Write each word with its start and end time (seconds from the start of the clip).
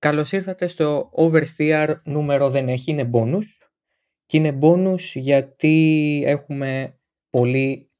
Καλώς 0.00 0.32
ήρθατε 0.32 0.66
στο 0.66 1.10
Oversteer 1.16 1.96
νούμερο 2.04 2.50
δεν 2.50 2.68
έχει, 2.68 2.90
είναι 2.90 3.10
bonus. 3.12 3.44
Και 4.26 4.36
είναι 4.36 4.58
bonus 4.62 5.00
γιατί 5.14 6.22
έχουμε 6.26 6.98
πολύ 7.30 7.90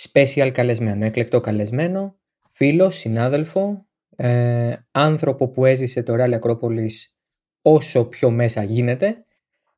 special 0.00 0.50
καλεσμένο, 0.52 1.04
εκλεκτό 1.04 1.40
καλεσμένο, 1.40 2.18
φίλο, 2.50 2.90
συνάδελφο, 2.90 3.86
ε, 4.16 4.74
άνθρωπο 4.90 5.48
που 5.48 5.64
έζησε 5.64 6.02
το 6.02 6.14
Ράλι 6.14 6.34
Ακρόπολης 6.34 7.16
όσο 7.62 8.04
πιο 8.04 8.30
μέσα 8.30 8.62
γίνεται, 8.62 9.24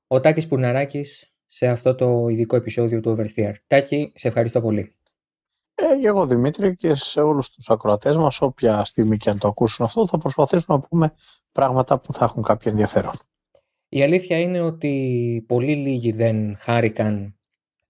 ο 0.07 0.21
Τάκης 0.21 0.47
Πουρναράκης 0.47 1.35
σε 1.47 1.67
αυτό 1.67 1.95
το 1.95 2.29
ειδικό 2.29 2.57
επεισόδιο 2.57 3.01
του 3.01 3.17
Oversteer. 3.17 3.53
Τάκη, 3.67 4.13
σε 4.15 4.29
ευχαριστώ 4.29 4.61
πολύ. 4.61 4.97
Ε, 5.79 5.99
και 6.01 6.07
εγώ 6.07 6.27
Δημήτρη 6.27 6.77
και 6.77 6.95
σε 6.95 7.21
όλους 7.21 7.51
τους 7.51 7.71
ακροατές 7.71 8.17
μας, 8.17 8.41
όποια 8.41 8.85
στιγμή 8.85 9.17
και 9.17 9.31
αν 9.31 9.39
το 9.39 9.49
ακούσουν 9.49 9.85
αυτό, 9.85 10.07
θα 10.07 10.19
προσπαθήσουμε 10.19 10.77
να 10.77 10.89
πούμε 10.89 11.15
πράγματα 11.53 11.99
που 11.99 12.13
θα 12.13 12.25
έχουν 12.25 12.43
κάποιο 12.43 12.71
ενδιαφέρον. 12.71 13.13
Η 13.89 14.03
αλήθεια 14.03 14.41
είναι 14.41 14.61
ότι 14.61 15.45
πολύ 15.49 15.75
λίγοι 15.75 16.13
δεν 16.13 16.57
χάρηκαν 16.57 17.39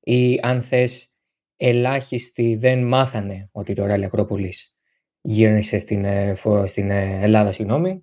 ή 0.00 0.40
αν 0.42 0.62
θες 0.62 1.14
ελάχιστοι 1.56 2.56
δεν 2.56 2.86
μάθανε 2.86 3.48
ότι 3.52 3.74
το 3.74 3.86
Ράλι 3.86 4.04
Ακρόπολης 4.04 4.76
γύρνησε 5.20 5.78
στην, 5.78 6.04
ε, 6.04 6.34
στην 6.64 6.90
ε, 6.90 7.18
Ελλάδα, 7.22 7.52
συγγνώμη. 7.52 8.00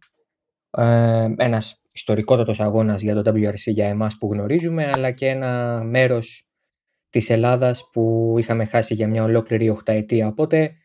Ε, 0.78 1.34
ένας 1.38 1.82
ιστορικότατος 1.94 2.60
αγώνας 2.60 3.02
για 3.02 3.22
το 3.22 3.32
WRC 3.36 3.56
για 3.56 3.88
εμάς 3.88 4.18
που 4.18 4.34
γνωρίζουμε, 4.34 4.92
αλλά 4.92 5.12
και 5.12 5.28
ένα 5.28 5.82
μέρος 5.84 6.48
της 7.14 7.30
Ελλάδας 7.30 7.90
που 7.92 8.36
είχαμε 8.38 8.66
χάσει 8.66 8.94
για 8.94 9.08
μια 9.08 9.24
ολόκληρη 9.24 9.70
οχταετία. 9.70 10.28
Οπότε 10.28 10.76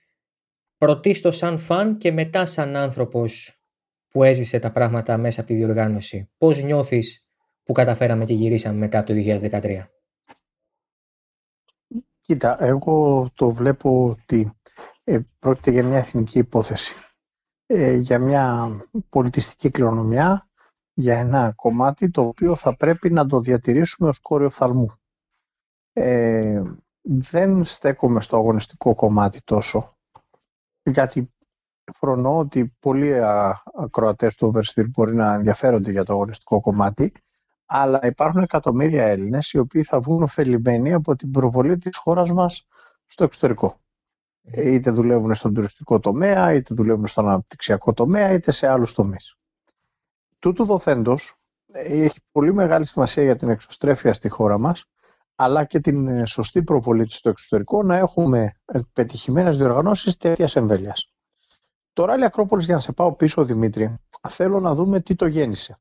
πρωτίστως 0.78 1.36
σαν 1.36 1.58
φαν 1.58 1.96
και 1.96 2.12
μετά 2.12 2.46
σαν 2.46 2.76
άνθρωπος 2.76 3.60
που 4.08 4.22
έζησε 4.22 4.58
τα 4.58 4.72
πράγματα 4.72 5.16
μέσα 5.16 5.40
από 5.40 5.48
τη 5.48 5.54
διοργάνωση. 5.54 6.30
Πώς 6.38 6.62
νιώθεις 6.62 7.28
που 7.62 7.72
καταφέραμε 7.72 8.24
και 8.24 8.34
γυρίσαμε 8.34 8.78
μετά 8.78 8.98
από 8.98 9.06
το 9.06 9.14
2013. 9.14 9.86
Κοίτα, 12.20 12.56
εγώ 12.64 13.28
το 13.34 13.50
βλέπω 13.50 14.08
ότι 14.08 14.52
ε, 15.04 15.18
πρόκειται 15.38 15.70
για 15.70 15.84
μια 15.84 15.98
εθνική 15.98 16.38
υπόθεση. 16.38 16.94
Ε, 17.66 17.94
για 17.94 18.18
μια 18.18 18.70
πολιτιστική 19.08 19.70
κληρονομιά, 19.70 20.48
για 20.92 21.18
ένα 21.18 21.52
κομμάτι 21.56 22.10
το 22.10 22.22
οποίο 22.22 22.54
θα 22.54 22.76
πρέπει 22.76 23.10
να 23.10 23.26
το 23.26 23.40
διατηρήσουμε 23.40 24.08
ως 24.08 24.20
κόριο 24.20 24.50
φθαλμού. 24.50 24.98
Ε, 25.92 26.62
δεν 27.00 27.64
στέκομαι 27.64 28.20
στο 28.20 28.36
αγωνιστικό 28.36 28.94
κομμάτι 28.94 29.38
τόσο, 29.44 29.96
γιατί 30.82 31.32
φρονώ 31.94 32.38
ότι 32.38 32.76
πολλοί 32.78 33.12
ακροατές 33.74 34.34
του 34.34 34.52
Oversteer 34.54 34.88
μπορεί 34.90 35.14
να 35.14 35.34
ενδιαφέρονται 35.34 35.90
για 35.90 36.04
το 36.04 36.12
αγωνιστικό 36.12 36.60
κομμάτι, 36.60 37.12
αλλά 37.66 38.00
υπάρχουν 38.02 38.42
εκατομμύρια 38.42 39.04
Έλληνες 39.04 39.52
οι 39.52 39.58
οποίοι 39.58 39.82
θα 39.82 40.00
βγουν 40.00 40.22
ωφελημένοι 40.22 40.92
από 40.92 41.16
την 41.16 41.30
προβολή 41.30 41.78
της 41.78 41.96
χώρας 41.96 42.32
μας 42.32 42.66
στο 43.06 43.24
εξωτερικό. 43.24 43.80
Ε, 44.42 44.72
είτε 44.72 44.90
δουλεύουν 44.90 45.34
στον 45.34 45.54
τουριστικό 45.54 46.00
τομέα, 46.00 46.52
είτε 46.54 46.74
δουλεύουν 46.74 47.06
στον 47.06 47.28
αναπτυξιακό 47.28 47.92
τομέα, 47.92 48.32
είτε 48.32 48.50
σε 48.50 48.66
άλλους 48.66 48.92
τομείς. 48.92 49.36
Τούτου 50.38 50.64
δοθέντος 50.64 51.34
ε, 51.72 52.02
έχει 52.02 52.20
πολύ 52.32 52.54
μεγάλη 52.54 52.86
σημασία 52.86 53.22
για 53.22 53.36
την 53.36 53.48
εξωστρέφεια 53.48 54.12
στη 54.12 54.28
χώρα 54.28 54.58
μας, 54.58 54.84
αλλά 55.40 55.64
και 55.64 55.80
την 55.80 56.08
ε, 56.08 56.26
σωστή 56.26 56.62
προβολή 56.62 57.06
της 57.06 57.16
στο 57.16 57.28
εξωτερικό 57.28 57.82
να 57.82 57.96
έχουμε 57.96 58.52
πετυχημένες 58.92 59.56
διοργανώσεις 59.56 60.16
τέτοιας 60.16 60.56
εμβέλειας. 60.56 61.12
Το 61.92 62.04
Ράλι 62.04 62.24
Ακρόπολης, 62.24 62.64
για 62.64 62.74
να 62.74 62.80
σε 62.80 62.92
πάω 62.92 63.14
πίσω, 63.14 63.44
Δημήτρη, 63.44 63.96
θέλω 64.28 64.60
να 64.60 64.74
δούμε 64.74 65.00
τι 65.00 65.14
το 65.14 65.26
γεννησε 65.26 65.80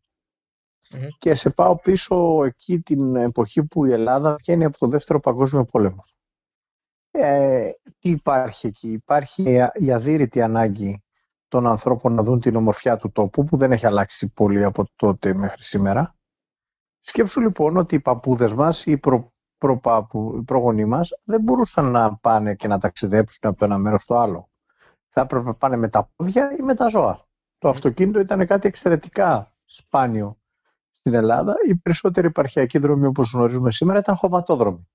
Και 1.17 1.33
σε 1.33 1.49
πάω 1.49 1.75
πίσω 1.75 2.43
εκεί 2.43 2.79
την 2.79 3.15
εποχή 3.15 3.63
που 3.63 3.85
η 3.85 3.91
Ελλάδα 3.91 4.35
βγαίνει 4.35 4.65
από 4.65 4.77
το 4.77 4.87
Δεύτερο 4.87 5.19
Παγκόσμιο 5.19 5.65
Πόλεμο. 5.65 6.03
Ε, 7.11 7.69
τι 7.99 8.09
υπάρχει 8.09 8.67
εκεί; 8.67 8.91
Υπάρχει 8.91 9.69
η 9.73 9.91
αδύρυτη 9.91 10.41
ανάγκη 10.41 11.03
των 11.47 11.67
ανθρώπων 11.67 12.13
να 12.13 12.23
δουν 12.23 12.39
την 12.39 12.55
ομορφιά 12.55 12.97
του 12.97 13.11
τόπου 13.11 13.43
που 13.43 13.57
δεν 13.57 13.71
έχει 13.71 13.85
αλλάξει 13.85 14.33
πολύ 14.33 14.63
από 14.63 14.85
τότε 14.95 15.33
μέχρι 15.33 15.63
σήμερα. 15.63 16.15
Σκέψου 16.99 17.41
λοιπόν 17.41 17.77
ότι 17.77 17.95
οι 17.95 17.99
παππούδες 17.99 18.53
μας, 18.53 18.85
οι, 18.85 18.97
προ, 18.97 19.31
προπάπου, 19.57 20.37
οι 20.37 20.43
προγονείς 20.43 20.85
μας 20.85 21.09
δεν 21.23 21.41
μπορούσαν 21.41 21.91
να 21.91 22.15
πάνε 22.15 22.55
και 22.55 22.67
να 22.67 22.77
ταξιδέψουν 22.77 23.49
από 23.49 23.57
το 23.57 23.65
ένα 23.65 23.77
μέρος 23.77 24.01
στο 24.01 24.15
άλλο. 24.15 24.49
Θα 25.09 25.21
έπρεπε 25.21 25.45
να 25.45 25.53
πάνε 25.53 25.77
με 25.77 25.89
τα 25.89 26.09
πόδια 26.15 26.51
ή 26.59 26.61
με 26.61 26.73
τα 26.73 26.87
ζώα. 26.87 27.25
Το 27.57 27.69
αυτοκίνητο 27.69 28.19
ήταν 28.19 28.47
κάτι 28.47 28.67
εξαιρετικά 28.67 29.53
σπάνιο 29.65 30.37
στην 30.91 31.13
Ελλάδα. 31.13 31.55
Οι 31.67 31.75
περισσότεροι 31.75 32.27
υπαρχιακοί 32.27 32.77
δρόμοι 32.77 33.05
όπως 33.05 33.33
γνωρίζουμε 33.33 33.71
σήμερα 33.71 33.99
ήταν 33.99 34.15
χωματόδρομοι. 34.15 34.87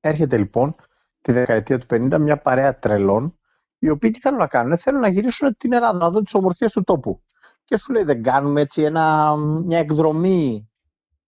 Έρχεται 0.00 0.36
λοιπόν 0.36 0.74
τη 1.20 1.32
δεκαετία 1.32 1.78
του 1.78 1.86
50 1.90 2.18
μια 2.20 2.40
παρέα 2.40 2.78
τρελών, 2.78 3.38
οι 3.78 3.90
οποίοι 3.90 4.10
τι 4.10 4.20
θέλουν 4.20 4.38
να 4.38 4.46
κάνουν, 4.46 4.78
θέλουν 4.78 5.00
να 5.00 5.08
γυρίσουν 5.08 5.56
την 5.56 5.72
Ελλάδα, 5.72 5.98
να 5.98 6.10
δουν 6.10 6.24
τις 6.24 6.34
ομορφιές 6.34 6.72
του 6.72 6.82
τόπου. 6.82 7.22
Και 7.64 7.76
σου 7.76 7.92
λέει, 7.92 8.02
δεν 8.02 8.22
κάνουμε 8.22 8.60
έτσι 8.60 8.82
ένα, 8.82 9.36
μια 9.36 9.78
εκδρομή, 9.78 10.70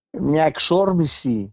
μια 0.09 0.43
εξόρμηση, 0.43 1.52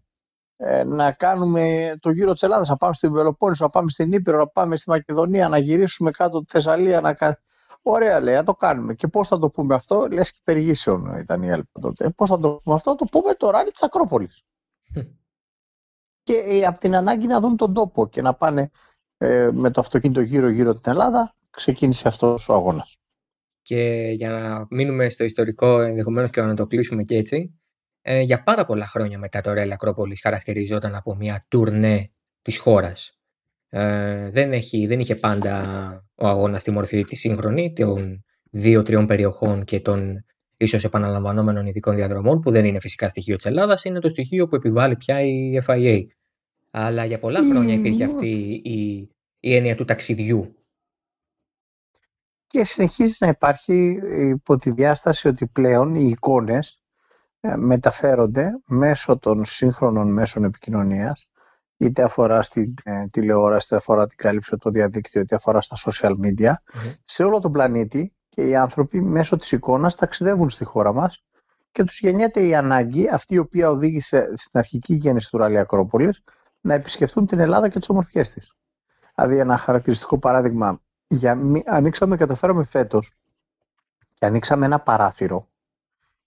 να 0.85 1.11
κάνουμε 1.11 1.95
το 1.99 2.09
γύρο 2.11 2.33
της 2.33 2.43
Ελλάδας, 2.43 2.69
να 2.69 2.77
πάμε 2.77 2.93
στην 2.93 3.11
Πελοπόννησο, 3.11 3.63
να 3.63 3.69
πάμε 3.69 3.89
στην 3.89 4.11
Ήπειρο, 4.11 4.37
να 4.37 4.47
πάμε 4.47 4.75
στη 4.75 4.89
Μακεδονία, 4.89 5.47
να 5.47 5.57
γυρίσουμε 5.57 6.11
κάτω 6.11 6.39
τη 6.39 6.51
Θεσσαλία. 6.51 7.01
Να... 7.01 7.15
Ωραία, 7.81 8.19
λέει, 8.19 8.35
να 8.35 8.43
το 8.43 8.53
κάνουμε. 8.53 8.93
Και 8.93 9.07
πώς 9.07 9.27
θα 9.27 9.39
το 9.39 9.49
πούμε 9.49 9.75
αυτό, 9.75 10.07
λες 10.11 10.31
και 10.31 10.39
περιγήσεων 10.43 11.15
ήταν 11.15 11.41
η 11.41 11.47
Έλπα 11.47 11.79
τότε. 11.81 12.09
Πώς 12.09 12.29
θα 12.29 12.39
το 12.39 12.59
πούμε 12.63 12.75
αυτό, 12.75 12.95
το 12.95 13.05
πούμε 13.11 13.33
το 13.33 13.49
ράλι 13.49 13.71
της 13.71 13.83
Ακρόπολης 13.83 14.43
και 16.23 16.33
ε, 16.33 16.65
από 16.65 16.79
την 16.79 16.95
ανάγκη 16.95 17.27
να 17.27 17.39
δουν 17.39 17.57
τον 17.57 17.73
τόπο 17.73 18.09
και 18.09 18.21
να 18.21 18.33
πάνε 18.33 18.71
ε, 19.17 19.49
με 19.53 19.69
το 19.71 19.79
αυτοκίνητο 19.79 20.21
γύρω-γύρω 20.21 20.73
την 20.73 20.91
Ελλάδα, 20.91 21.35
ξεκίνησε 21.49 22.07
αυτός 22.07 22.49
ο 22.49 22.53
αγώνας. 22.53 22.97
Και 23.61 24.11
για 24.15 24.29
να 24.29 24.67
μείνουμε 24.69 25.09
στο 25.09 25.23
ιστορικό 25.23 25.81
ενδεχομένως 25.81 26.29
και 26.29 26.41
να 26.41 26.55
το 26.55 26.67
κλείσουμε 26.67 27.03
και 27.03 27.15
έτσι, 27.15 27.60
ε, 28.01 28.21
για 28.21 28.43
πάρα 28.43 28.65
πολλά 28.65 28.87
χρόνια 28.87 29.17
μετά 29.17 29.41
το 29.41 29.53
Ρέλ 29.53 29.71
Ακρόπολης 29.71 30.21
χαρακτηριζόταν 30.21 30.95
από 30.95 31.15
μια 31.15 31.45
τουρνέ 31.47 32.09
της 32.41 32.57
χώρας. 32.57 33.19
Ε, 33.69 34.29
δεν, 34.29 34.53
έχει, 34.53 34.87
δεν 34.87 34.99
είχε 34.99 35.15
πάντα 35.15 36.05
ο 36.15 36.27
αγώνας 36.27 36.63
τη 36.63 36.71
μορφή 36.71 37.03
της 37.03 37.19
σύγχρονη 37.19 37.73
των 37.73 38.23
δύο-τριών 38.51 39.07
περιοχών 39.07 39.63
και 39.63 39.79
των 39.79 40.25
ίσως 40.57 40.83
επαναλαμβανόμενων 40.83 41.65
ειδικών 41.65 41.95
διαδρομών, 41.95 42.39
που 42.39 42.51
δεν 42.51 42.65
είναι 42.65 42.79
φυσικά 42.79 43.09
στοιχείο 43.09 43.35
της 43.35 43.45
Ελλάδας, 43.45 43.83
είναι 43.83 43.99
το 43.99 44.09
στοιχείο 44.09 44.47
που 44.47 44.55
επιβάλλει 44.55 44.95
πια 44.95 45.21
η 45.21 45.57
FIA. 45.65 46.05
Αλλά 46.71 47.05
για 47.05 47.19
πολλά 47.19 47.43
χρόνια 47.43 47.73
υπήρχε 47.73 48.03
αυτή 48.03 48.61
η, 48.63 49.09
η 49.39 49.55
έννοια 49.55 49.75
του 49.75 49.85
ταξιδιού. 49.85 50.55
Και 52.47 52.63
συνεχίζει 52.63 53.17
να 53.19 53.27
υπάρχει 53.27 53.99
υπό 54.29 54.57
τη 54.57 54.71
διάσταση 54.71 55.27
ότι 55.27 55.47
πλέον 55.47 55.95
οι 55.95 56.09
εικόνες 56.09 56.75
ε, 56.75 56.80
μεταφέρονται 57.57 58.59
μέσω 58.65 59.17
των 59.17 59.45
σύγχρονων 59.45 60.11
μέσων 60.11 60.43
επικοινωνίας 60.43 61.27
είτε 61.77 62.03
αφορά 62.03 62.41
στην 62.41 62.73
ε, 62.83 63.05
τηλεόραση, 63.11 63.65
είτε 63.65 63.75
αφορά 63.75 64.07
την 64.07 64.17
κάλυψη 64.17 64.49
από 64.53 64.63
το 64.63 64.69
διαδίκτυο, 64.69 65.21
είτε 65.21 65.35
αφορά 65.35 65.61
στα 65.61 65.91
social 65.91 66.13
media, 66.23 66.53
σε 67.05 67.23
όλο 67.23 67.39
τον 67.39 67.51
πλανήτη 67.51 68.13
και 68.29 68.47
οι 68.47 68.55
άνθρωποι 68.55 69.01
μέσω 69.01 69.37
της 69.37 69.51
εικόνας 69.51 69.95
ταξιδεύουν 69.95 70.49
στη 70.49 70.63
χώρα 70.63 70.93
μας 70.93 71.23
και 71.71 71.83
τους 71.83 71.99
γεννιέται 71.99 72.47
η 72.47 72.55
ανάγκη, 72.55 73.09
αυτή 73.09 73.33
η 73.33 73.37
οποία 73.37 73.69
οδήγησε 73.69 74.37
στην 74.37 74.59
αρχική 74.59 74.93
γέννηση 74.93 75.29
του 75.29 75.37
Ραλή 75.37 75.59
Ακρόπολης, 75.59 76.23
να 76.61 76.73
επισκεφθούν 76.73 77.25
την 77.25 77.39
Ελλάδα 77.39 77.69
και 77.69 77.79
τις 77.79 77.89
ομορφιές 77.89 78.29
της. 78.29 78.55
Δηλαδή 79.15 79.37
ένα 79.37 79.57
χαρακτηριστικό 79.57 80.19
παράδειγμα, 80.19 80.81
για, 81.07 81.37
ανοίξαμε, 81.65 82.17
καταφέραμε 82.17 82.63
φέτος 82.63 83.13
και 84.13 84.25
ανοίξαμε 84.25 84.65
ένα 84.65 84.79
παράθυρο 84.79 85.50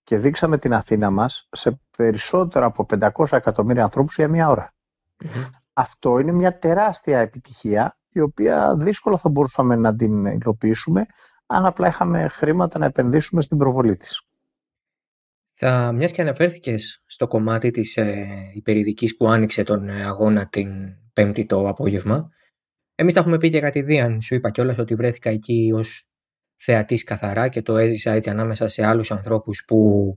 και 0.05 0.17
δείξαμε 0.17 0.57
την 0.57 0.73
Αθήνα 0.73 1.09
μας 1.09 1.47
σε 1.51 1.79
περισσότερα 1.97 2.65
από 2.65 2.85
500 2.99 3.09
εκατομμύρια 3.31 3.83
ανθρώπους 3.83 4.15
για 4.15 4.27
μία 4.27 4.49
ώρα. 4.49 4.73
Αυτό 5.73 6.19
είναι 6.19 6.31
μια 6.31 6.57
τεράστια 6.57 7.19
επιτυχία 7.19 7.97
η 8.09 8.19
οποία 8.19 8.75
δύσκολα 8.77 9.17
θα 9.17 9.29
μπορούσαμε 9.29 9.75
να 9.75 9.95
την 9.95 10.25
υλοποιήσουμε 10.25 11.05
αν 11.45 11.65
απλά 11.65 11.87
είχαμε 11.87 12.27
χρήματα 12.27 12.79
να 12.79 12.85
επενδύσουμε 12.85 13.41
στην 13.41 13.57
προβολή 13.57 13.97
της. 13.97 14.21
Θα, 15.49 15.91
μιας 15.91 16.11
και 16.11 16.21
αναφέρθηκες 16.21 17.03
στο 17.05 17.27
κομμάτι 17.27 17.71
της 17.71 17.97
ε, 17.97 18.27
υπερηδικής 18.53 19.17
που 19.17 19.27
άνοιξε 19.27 19.63
τον 19.63 19.89
ε, 19.89 20.05
αγώνα 20.05 20.47
την 20.47 20.69
πέμπτη 21.13 21.45
το 21.45 21.67
απόγευμα, 21.67 22.29
εμείς 22.95 23.13
θα 23.13 23.19
έχουμε 23.19 23.37
πει 23.37 23.49
και 23.49 23.59
κατηδίαν, 23.59 24.21
σου 24.21 24.35
είπα 24.35 24.49
κιόλας 24.49 24.77
ότι 24.77 24.95
βρέθηκα 24.95 25.29
εκεί 25.29 25.71
ως 25.75 26.07
θεατής 26.55 27.03
καθαρά 27.03 27.47
και 27.47 27.61
το 27.61 27.77
έζησα 27.77 28.11
έτσι 28.11 28.29
ανάμεσα 28.29 28.67
σε 28.67 28.85
άλλους 28.85 29.11
ανθρώπους 29.11 29.63
που 29.67 30.11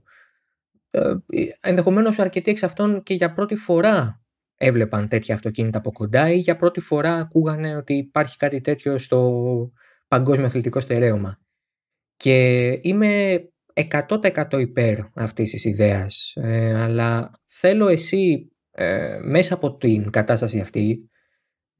ε, 0.91 1.13
ενδεχομένως 1.59 2.19
αρκετοί 2.19 2.51
εξ 2.51 2.63
αυτών 2.63 3.03
και 3.03 3.13
για 3.13 3.33
πρώτη 3.33 3.55
φορά 3.55 4.21
έβλεπαν 4.57 5.07
τέτοια 5.07 5.35
αυτοκίνητα 5.35 5.77
από 5.77 5.91
κοντά 5.91 6.31
ή 6.31 6.37
για 6.37 6.55
πρώτη 6.55 6.79
φορά 6.79 7.13
ακούγανε 7.13 7.75
ότι 7.75 7.93
υπάρχει 7.93 8.37
κάτι 8.37 8.61
τέτοιο 8.61 8.97
στο 8.97 9.71
παγκόσμιο 10.07 10.45
αθλητικό 10.45 10.79
στερέωμα. 10.79 11.39
Και 12.15 12.69
είμαι 12.81 13.41
100% 13.73 14.59
υπέρ 14.59 14.97
αυτής 15.13 15.49
της 15.51 15.65
ιδέας, 15.65 16.33
ε, 16.35 16.81
αλλά 16.81 17.31
θέλω 17.45 17.87
εσύ 17.87 18.51
ε, 18.71 19.19
μέσα 19.21 19.53
από 19.53 19.75
την 19.75 20.09
κατάσταση 20.09 20.59
αυτή 20.59 21.08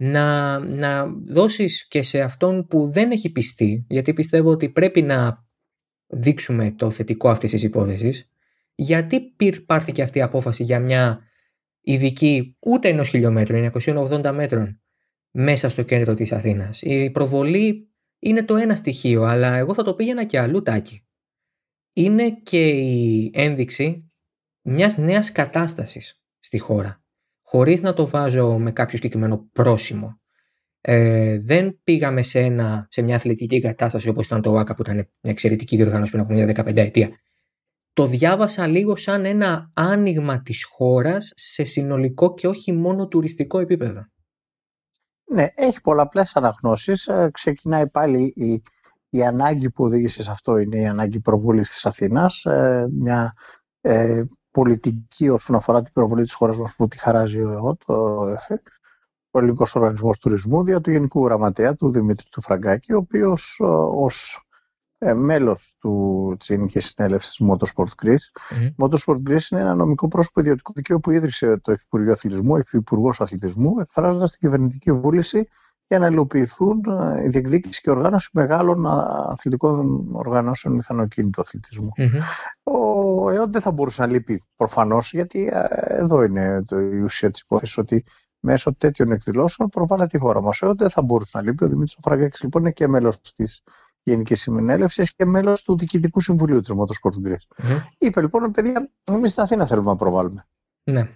να, 0.01 0.59
να 0.59 1.05
δώσεις 1.25 1.87
και 1.87 2.01
σε 2.01 2.21
αυτόν 2.21 2.67
που 2.67 2.87
δεν 2.87 3.11
έχει 3.11 3.31
πιστεί, 3.31 3.85
γιατί 3.89 4.13
πιστεύω 4.13 4.49
ότι 4.49 4.69
πρέπει 4.69 5.01
να 5.01 5.47
δείξουμε 6.07 6.71
το 6.71 6.89
θετικό 6.89 7.29
αυτής 7.29 7.51
της 7.51 7.63
υπόθεσης, 7.63 8.29
γιατί 8.75 9.35
πάρθηκε 9.65 10.01
αυτή 10.01 10.17
η 10.17 10.21
απόφαση 10.21 10.63
για 10.63 10.79
μια 10.79 11.23
ειδική 11.81 12.57
ούτε 12.59 12.89
ενός 12.89 13.09
χιλιόμετρου, 13.09 13.55
είναι 13.57 13.71
280 13.85 14.31
μέτρων 14.33 14.81
μέσα 15.31 15.69
στο 15.69 15.83
κέντρο 15.83 16.13
της 16.13 16.31
Αθήνας. 16.31 16.81
Η 16.81 17.09
προβολή 17.09 17.89
είναι 18.19 18.43
το 18.43 18.55
ένα 18.55 18.75
στοιχείο, 18.75 19.23
αλλά 19.23 19.55
εγώ 19.55 19.73
θα 19.73 19.83
το 19.83 19.93
πήγαινα 19.93 20.25
και 20.25 20.39
αλλού 20.39 20.61
τάκι. 20.61 21.07
Είναι 21.93 22.31
και 22.31 22.67
η 22.67 23.31
ένδειξη 23.33 24.11
μιας 24.61 24.97
νέας 24.97 25.31
κατάστασης 25.31 26.23
στη 26.39 26.57
χώρα, 26.57 27.03
χωρίς 27.49 27.81
να 27.81 27.93
το 27.93 28.07
βάζω 28.07 28.57
με 28.57 28.71
κάποιο 28.71 28.97
συγκεκριμένο 28.97 29.49
πρόσημο. 29.53 30.19
Ε, 30.81 31.39
δεν 31.39 31.79
πήγαμε 31.83 32.21
σε, 32.21 32.39
ένα, 32.39 32.87
σε 32.89 33.01
μια 33.01 33.15
αθλητική 33.15 33.61
κατάσταση 33.61 34.09
όπως 34.09 34.25
ήταν 34.25 34.41
το 34.41 34.51
ΟΑΚΑ 34.51 34.75
που 34.75 34.81
ήταν 34.81 34.95
μια 34.95 35.07
εξαιρετική 35.21 35.75
διοργάνωση 35.75 36.11
πριν 36.11 36.23
από 36.23 36.33
μια 36.33 36.65
15 36.65 36.77
ετία. 36.77 37.09
Το 37.93 38.05
διάβασα 38.05 38.67
λίγο 38.67 38.95
σαν 38.95 39.25
ένα 39.25 39.71
άνοιγμα 39.73 40.41
της 40.41 40.63
χώρας 40.63 41.33
σε 41.35 41.63
συνολικό 41.63 42.33
και 42.33 42.47
όχι 42.47 42.71
μόνο 42.71 43.07
τουριστικό 43.07 43.59
επίπεδο. 43.59 44.05
Ναι, 45.33 45.47
έχει 45.55 45.81
πολλαπλές 45.81 46.35
αναγνώσεις. 46.35 47.07
Ε, 47.07 47.29
ξεκινάει 47.33 47.89
πάλι 47.89 48.33
η, 48.35 48.63
η 49.09 49.23
ανάγκη 49.23 49.71
που 49.71 49.83
οδήγησε 49.83 50.23
σε 50.23 50.31
αυτό 50.31 50.57
είναι 50.57 50.79
η 50.79 50.85
ανάγκη 50.85 51.19
προβολής 51.19 51.69
της 51.69 51.85
Αθήνας. 51.85 52.45
Ε, 52.45 52.87
μια 52.91 53.33
ε, 53.81 54.23
πολιτική 54.51 55.29
όσον 55.29 55.55
αφορά 55.55 55.81
την 55.81 55.93
προβολή 55.93 56.23
της 56.23 56.33
χώρας 56.33 56.57
μας 56.57 56.75
που 56.75 56.87
τη 56.87 56.99
χαράζει 56.99 57.41
ο 57.41 57.51
ΕΟΤ, 57.51 57.81
ο 59.31 59.39
Ελληνικός 59.39 59.75
Οργανισμός 59.75 60.17
Τουρισμού, 60.17 60.63
δια 60.63 60.81
του 60.81 60.91
Γενικού 60.91 61.25
Γραμματέα 61.25 61.75
του 61.75 61.91
Δημήτρη 61.91 62.27
του 62.29 62.41
Φραγκάκη, 62.41 62.93
ο 62.93 62.97
οποίος 62.97 63.59
ως 63.93 64.43
ε, 65.01 65.13
μέλος 65.13 65.75
του, 65.79 66.35
της 66.39 66.47
Γενικής 66.47 66.85
Συνέλευσης 66.85 67.35
της 67.35 67.47
Motorsport 67.49 68.05
Greece. 68.05 68.27
Mm. 68.49 68.85
Motorsport 68.85 69.29
Greece 69.29 69.49
είναι 69.49 69.61
ένα 69.61 69.75
νομικό 69.75 70.07
πρόσωπο 70.07 70.39
ιδιωτικού 70.39 70.73
δικαίου 70.73 70.99
που 70.99 71.11
ίδρυσε 71.11 71.57
το 71.57 71.71
Υφυπουργείο 71.71 72.11
Αθλητισμού, 72.11 72.53
ο 72.53 72.57
Υφυπουργός 72.57 73.21
Αθλητισμού, 73.21 73.79
εκφράζοντας 73.79 74.31
την 74.31 74.39
κυβερνητική 74.39 74.91
βούληση 74.91 75.47
για 75.89 75.99
να 75.99 76.07
υλοποιηθούν 76.07 76.83
ε, 76.87 77.23
η 77.23 77.27
διεκδίκηση 77.27 77.81
και 77.81 77.89
οργάνωση 77.89 78.29
μεγάλων 78.33 78.87
αθλητικών 78.87 80.07
οργανώσεων 80.15 80.75
μηχανοκίνητου 80.75 81.41
αθλητισμού. 81.41 81.89
Mm-hmm. 81.97 82.19
Ο 82.63 83.29
ΕΟΤ 83.29 83.51
δεν 83.51 83.61
θα 83.61 83.71
μπορούσε 83.71 84.01
να 84.01 84.11
λείπει 84.11 84.43
προφανώς, 84.55 85.13
γιατί 85.13 85.49
ε, 85.53 85.65
εδώ 85.95 86.23
είναι 86.23 86.63
το, 86.63 86.79
η 86.79 86.99
ουσία 86.99 87.31
της 87.31 87.41
υπόθεσης, 87.41 87.77
ότι 87.77 88.03
μέσω 88.39 88.75
τέτοιων 88.75 89.11
εκδηλώσεων 89.11 89.69
προβάλλεται 89.69 90.17
η 90.17 90.19
χώρα 90.19 90.41
μας. 90.41 90.61
Ο 90.61 90.65
ΕΟΤ 90.65 90.79
δεν 90.79 90.89
θα 90.89 91.01
μπορούσε 91.01 91.37
να 91.37 91.43
λείπει. 91.43 91.63
Ο 91.63 91.67
Δημήτρης 91.67 91.97
Φραγκάκη 92.01 92.39
λοιπόν 92.43 92.61
είναι 92.61 92.71
και 92.71 92.87
μέλος 92.87 93.21
της 93.21 93.61
Γενικής 94.03 94.41
Συμμενέλευση 94.41 95.13
και 95.15 95.25
μέλος 95.25 95.61
του 95.61 95.77
Διοικητικού 95.77 96.19
Συμβουλίου 96.19 96.61
της 96.61 96.71
Motorsport 96.71 97.27
Greece. 97.27 97.63
Mm. 97.63 97.81
Είπε 97.97 98.21
λοιπόν, 98.21 98.51
παιδιά, 98.51 98.89
εμείς 99.03 99.31
στην 99.31 99.43
Αθήνα 99.43 99.65
θέλουμε 99.65 99.89
να 99.89 99.95
προβάλλουμε. 99.95 100.47
Ναι. 100.83 101.09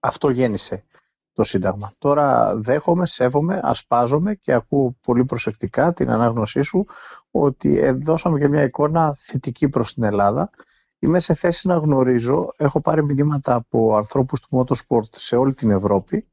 Αυτό 0.00 0.30
γέννησε 0.30 0.84
το 1.34 1.42
Σύνταγμα. 1.44 1.92
Τώρα 1.98 2.56
δέχομαι, 2.56 3.06
σέβομαι, 3.06 3.60
ασπάζομαι 3.62 4.34
και 4.34 4.52
ακούω 4.52 4.96
πολύ 5.00 5.24
προσεκτικά 5.24 5.92
την 5.92 6.10
ανάγνωσή 6.10 6.62
σου 6.62 6.86
ότι 7.30 7.90
δώσαμε 7.92 8.38
και 8.38 8.48
μια 8.48 8.62
εικόνα 8.62 9.14
θετική 9.14 9.68
προς 9.68 9.94
την 9.94 10.02
Ελλάδα. 10.02 10.50
Είμαι 10.98 11.18
σε 11.18 11.34
θέση 11.34 11.68
να 11.68 11.76
γνωρίζω, 11.76 12.52
έχω 12.56 12.80
πάρει 12.80 13.04
μηνύματα 13.04 13.54
από 13.54 13.96
ανθρώπους 13.96 14.40
του 14.40 14.48
Motorsport 14.50 15.08
σε 15.10 15.36
όλη 15.36 15.54
την 15.54 15.70
Ευρώπη 15.70 16.26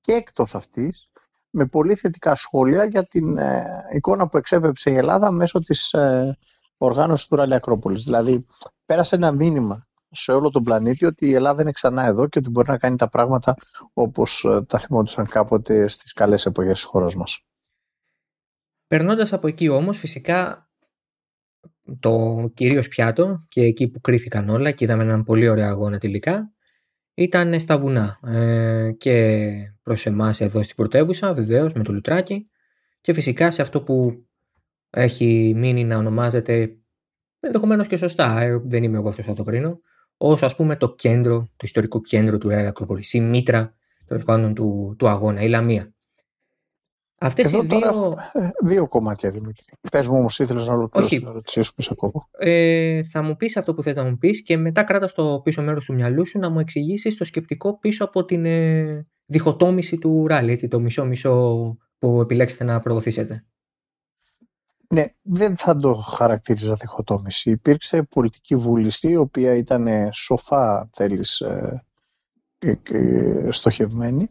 και 0.00 0.12
εκτός 0.12 0.54
αυτής 0.54 1.08
με 1.50 1.66
πολύ 1.66 1.94
θετικά 1.94 2.34
σχόλια 2.34 2.84
για 2.84 3.06
την 3.06 3.38
ε, 3.38 3.64
εικόνα 3.92 4.28
που 4.28 4.36
εξέβεψε 4.36 4.90
η 4.90 4.94
Ελλάδα 4.94 5.30
μέσω 5.30 5.58
της 5.58 5.92
ε, 5.92 6.38
οργάνωσης 6.76 7.26
του 7.26 7.36
Ράλι 7.36 7.54
Ακρόπολης. 7.54 8.04
Δηλαδή, 8.04 8.46
πέρασε 8.86 9.14
ένα 9.14 9.32
μήνυμα 9.32 9.86
σε 10.14 10.32
όλο 10.32 10.50
τον 10.50 10.62
πλανήτη 10.62 11.04
ότι 11.04 11.26
η 11.26 11.34
Ελλάδα 11.34 11.62
είναι 11.62 11.72
ξανά 11.72 12.06
εδώ 12.06 12.28
και 12.28 12.38
ότι 12.38 12.50
μπορεί 12.50 12.70
να 12.70 12.78
κάνει 12.78 12.96
τα 12.96 13.08
πράγματα 13.08 13.54
όπως 13.92 14.44
ε, 14.44 14.62
τα 14.62 14.78
θυμόντουσαν 14.78 15.26
κάποτε 15.26 15.88
στις 15.88 16.12
καλές 16.12 16.46
εποχές 16.46 16.72
της 16.72 16.84
χώρας 16.84 17.14
μας. 17.14 17.44
Περνώντας 18.86 19.32
από 19.32 19.46
εκεί 19.46 19.68
όμως, 19.68 19.98
φυσικά 19.98 20.68
το 22.00 22.44
κυρίως 22.54 22.88
πιάτο 22.88 23.44
και 23.48 23.60
εκεί 23.60 23.88
που 23.88 24.00
κρίθηκαν 24.00 24.48
όλα 24.48 24.70
και 24.70 24.84
είδαμε 24.84 25.02
έναν 25.02 25.24
πολύ 25.24 25.48
ωραίο 25.48 25.66
αγώνα 25.66 25.98
τελικά 25.98 26.52
ήταν 27.14 27.60
στα 27.60 27.78
βουνά. 27.78 28.20
Ε, 28.24 28.92
και 28.92 29.52
προς 29.82 30.06
εμάς 30.06 30.40
εδώ 30.40 30.62
στην 30.62 30.76
πρωτεύουσα 30.76 31.34
βεβαίως 31.34 31.72
με 31.72 31.82
το 31.82 31.92
λουτράκι 31.92 32.50
και 33.00 33.12
φυσικά 33.12 33.50
σε 33.50 33.62
αυτό 33.62 33.82
που 33.82 34.26
έχει 34.90 35.52
μείνει 35.56 35.84
να 35.84 35.96
ονομάζεται 35.96 36.78
ενδεχομένως 37.40 37.86
και 37.86 37.96
σωστά, 37.96 38.40
ε, 38.40 38.56
δεν 38.64 38.82
είμαι 38.82 38.98
εγώ 38.98 39.08
αυτός 39.08 39.34
το 39.34 39.42
κρίνω, 39.42 39.80
ως 40.26 40.42
ας 40.42 40.56
πούμε 40.56 40.76
το 40.76 40.94
κέντρο, 40.94 41.38
το 41.40 41.62
ιστορικό 41.62 42.00
κέντρο 42.00 42.38
του 42.38 42.48
Ρέαλ 42.48 42.66
Ακροπολής, 42.66 43.12
η 43.12 43.20
μήτρα 43.20 43.74
πάντων 44.24 44.54
του, 44.54 44.94
του 44.98 45.08
αγώνα, 45.08 45.40
η 45.40 45.48
Λαμία. 45.48 45.94
Αυτές 47.18 47.46
Εδώ 47.46 47.62
οι 47.62 47.66
δύο... 47.66 47.80
Τώρα, 47.80 48.30
ε, 48.32 48.50
δύο 48.64 48.88
κομμάτια, 48.88 49.30
Δημήτρη. 49.30 49.64
Πες 49.90 50.08
μου 50.08 50.18
όμως, 50.18 50.38
ήθελες 50.38 50.66
να 50.66 50.74
ολοκληρώσεις 50.74 51.18
την 51.18 51.28
ερώτησή 51.28 51.62
σου 51.62 51.74
πίσω 51.74 51.94
κόβω. 51.94 52.28
Ε, 52.38 53.02
θα 53.02 53.22
μου 53.22 53.36
πεις 53.36 53.56
αυτό 53.56 53.74
που 53.74 53.82
θες 53.82 53.96
να 53.96 54.04
μου 54.04 54.18
πεις 54.18 54.42
και 54.42 54.56
μετά 54.56 54.82
κράτα 54.82 55.08
στο 55.08 55.40
πίσω 55.44 55.62
μέρος 55.62 55.84
του 55.84 55.94
μυαλού 55.94 56.26
σου 56.26 56.38
να 56.38 56.50
μου 56.50 56.60
εξηγήσεις 56.60 57.16
το 57.16 57.24
σκεπτικό 57.24 57.78
πίσω 57.78 58.04
από 58.04 58.24
την 58.24 58.44
ε, 58.44 59.06
διχοτόμηση 59.26 59.98
του 59.98 60.26
ράλι, 60.26 60.52
έτσι, 60.52 60.68
το 60.68 60.80
μισό-μισό 60.80 61.76
που 61.98 62.20
επιλέξετε 62.20 62.64
να 62.64 62.78
προωθήσετε. 62.78 63.44
Ναι, 64.88 65.04
δεν 65.22 65.56
θα 65.56 65.76
το 65.76 65.94
χαρακτήριζα 65.94 66.74
διχοτόμηση. 66.74 67.50
Υπήρξε 67.50 68.02
πολιτική 68.02 68.56
βούληση, 68.56 69.08
η 69.08 69.16
οποία 69.16 69.54
ήταν 69.54 69.88
σοφά, 70.12 70.88
θέλεις, 70.92 71.40
ε, 71.40 71.84
ε, 72.58 73.50
στοχευμένη 73.50 74.28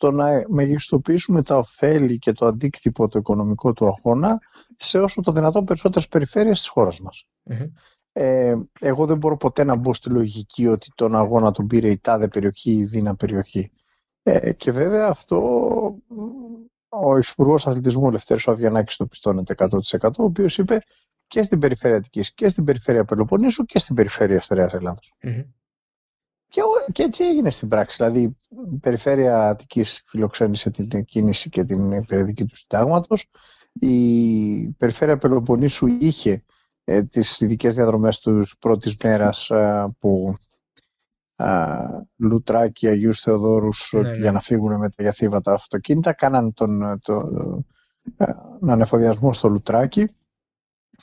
το 0.00 0.10
να 0.10 0.44
μεγιστοποιήσουμε 0.48 1.42
τα 1.42 1.58
ωφέλη 1.58 2.18
και 2.18 2.32
το 2.32 2.46
αντίκτυπο 2.46 3.08
το 3.08 3.18
οικονομικό 3.18 3.72
του 3.72 3.86
αγώνα 3.86 4.38
σε 4.76 4.98
όσο 4.98 5.20
το 5.20 5.32
δυνατόν 5.32 5.64
περισσότερες 5.64 6.08
περιφέρειες 6.08 6.58
της 6.58 6.68
χώρας 6.68 7.00
μας. 7.00 7.26
Ε, 8.12 8.54
εγώ 8.80 9.06
δεν 9.06 9.16
μπορώ 9.16 9.36
ποτέ 9.36 9.64
να 9.64 9.74
μπω 9.74 9.94
στη 9.94 10.10
λογική 10.10 10.66
ότι 10.66 10.90
τον 10.94 11.16
αγώνα 11.16 11.50
τον 11.50 11.66
πήρε 11.66 11.90
η 11.90 11.98
τάδε 11.98 12.28
περιοχή 12.28 12.70
ή 12.70 12.76
η 12.76 12.84
δίνα 12.84 13.16
περιοχή. 13.16 13.70
Ε, 14.22 14.52
και 14.52 14.70
βέβαια 14.70 15.08
αυτό 15.08 15.38
ο 16.90 17.16
Υπουργός 17.16 17.66
Αθλητισμού 17.66 18.08
Ελευθέρης 18.08 18.48
Αβιανάκης 18.48 18.96
το 18.96 19.06
πιστώνεται 19.06 19.54
100% 19.56 20.10
ο 20.18 20.24
οποίος 20.24 20.58
είπε 20.58 20.78
και 21.26 21.42
στην 21.42 21.58
περιφέρεια 21.58 21.96
Αττικής 21.96 22.34
και 22.34 22.48
στην 22.48 22.64
περιφέρεια 22.64 23.04
Πελοποννήσου 23.04 23.64
και 23.64 23.78
στην 23.78 23.94
περιφέρεια 23.94 24.36
Αστεριάς 24.36 24.72
και, 26.50 26.60
και 26.92 27.02
έτσι 27.02 27.24
έγινε 27.24 27.50
στην 27.50 27.68
πράξη. 27.68 27.96
Δηλαδή, 27.96 28.20
η 28.72 28.78
Περιφέρεια 28.80 29.48
Αττικής 29.48 30.02
φιλοξένησε 30.06 30.70
την 30.70 31.04
κίνηση 31.04 31.48
και 31.48 31.64
την 31.64 32.06
περιοδική 32.06 32.44
του 32.44 32.56
συντάγματος. 32.56 33.30
Η 33.72 34.68
Περιφέρεια 34.68 35.18
Πελοποννήσου 35.18 35.86
είχε 35.86 36.44
ε, 36.84 37.02
τις 37.02 37.40
ειδικές 37.40 37.74
διαδρομές 37.74 38.18
του 38.18 38.46
πρώτης 38.58 38.96
μέρας 39.02 39.50
ε, 39.50 39.96
που 39.98 40.34
ε, 40.34 40.49
Λουτράκη, 42.16 42.88
Αγίους 42.88 43.20
Θεοδόρους 43.20 43.90
ναι, 43.92 44.00
ναι. 44.00 44.16
για 44.16 44.32
να 44.32 44.40
φύγουν 44.40 44.78
με 44.78 44.88
τα 44.88 45.02
γιαθήβατα 45.02 45.52
αυτοκίνητα. 45.52 46.12
Κάναν 46.12 46.52
τον, 46.54 46.98
το, 47.02 47.30
ε, 48.16 48.32
ανεφοδιασμό 48.66 49.32
στο 49.32 49.48
Λουτράκη. 49.48 50.14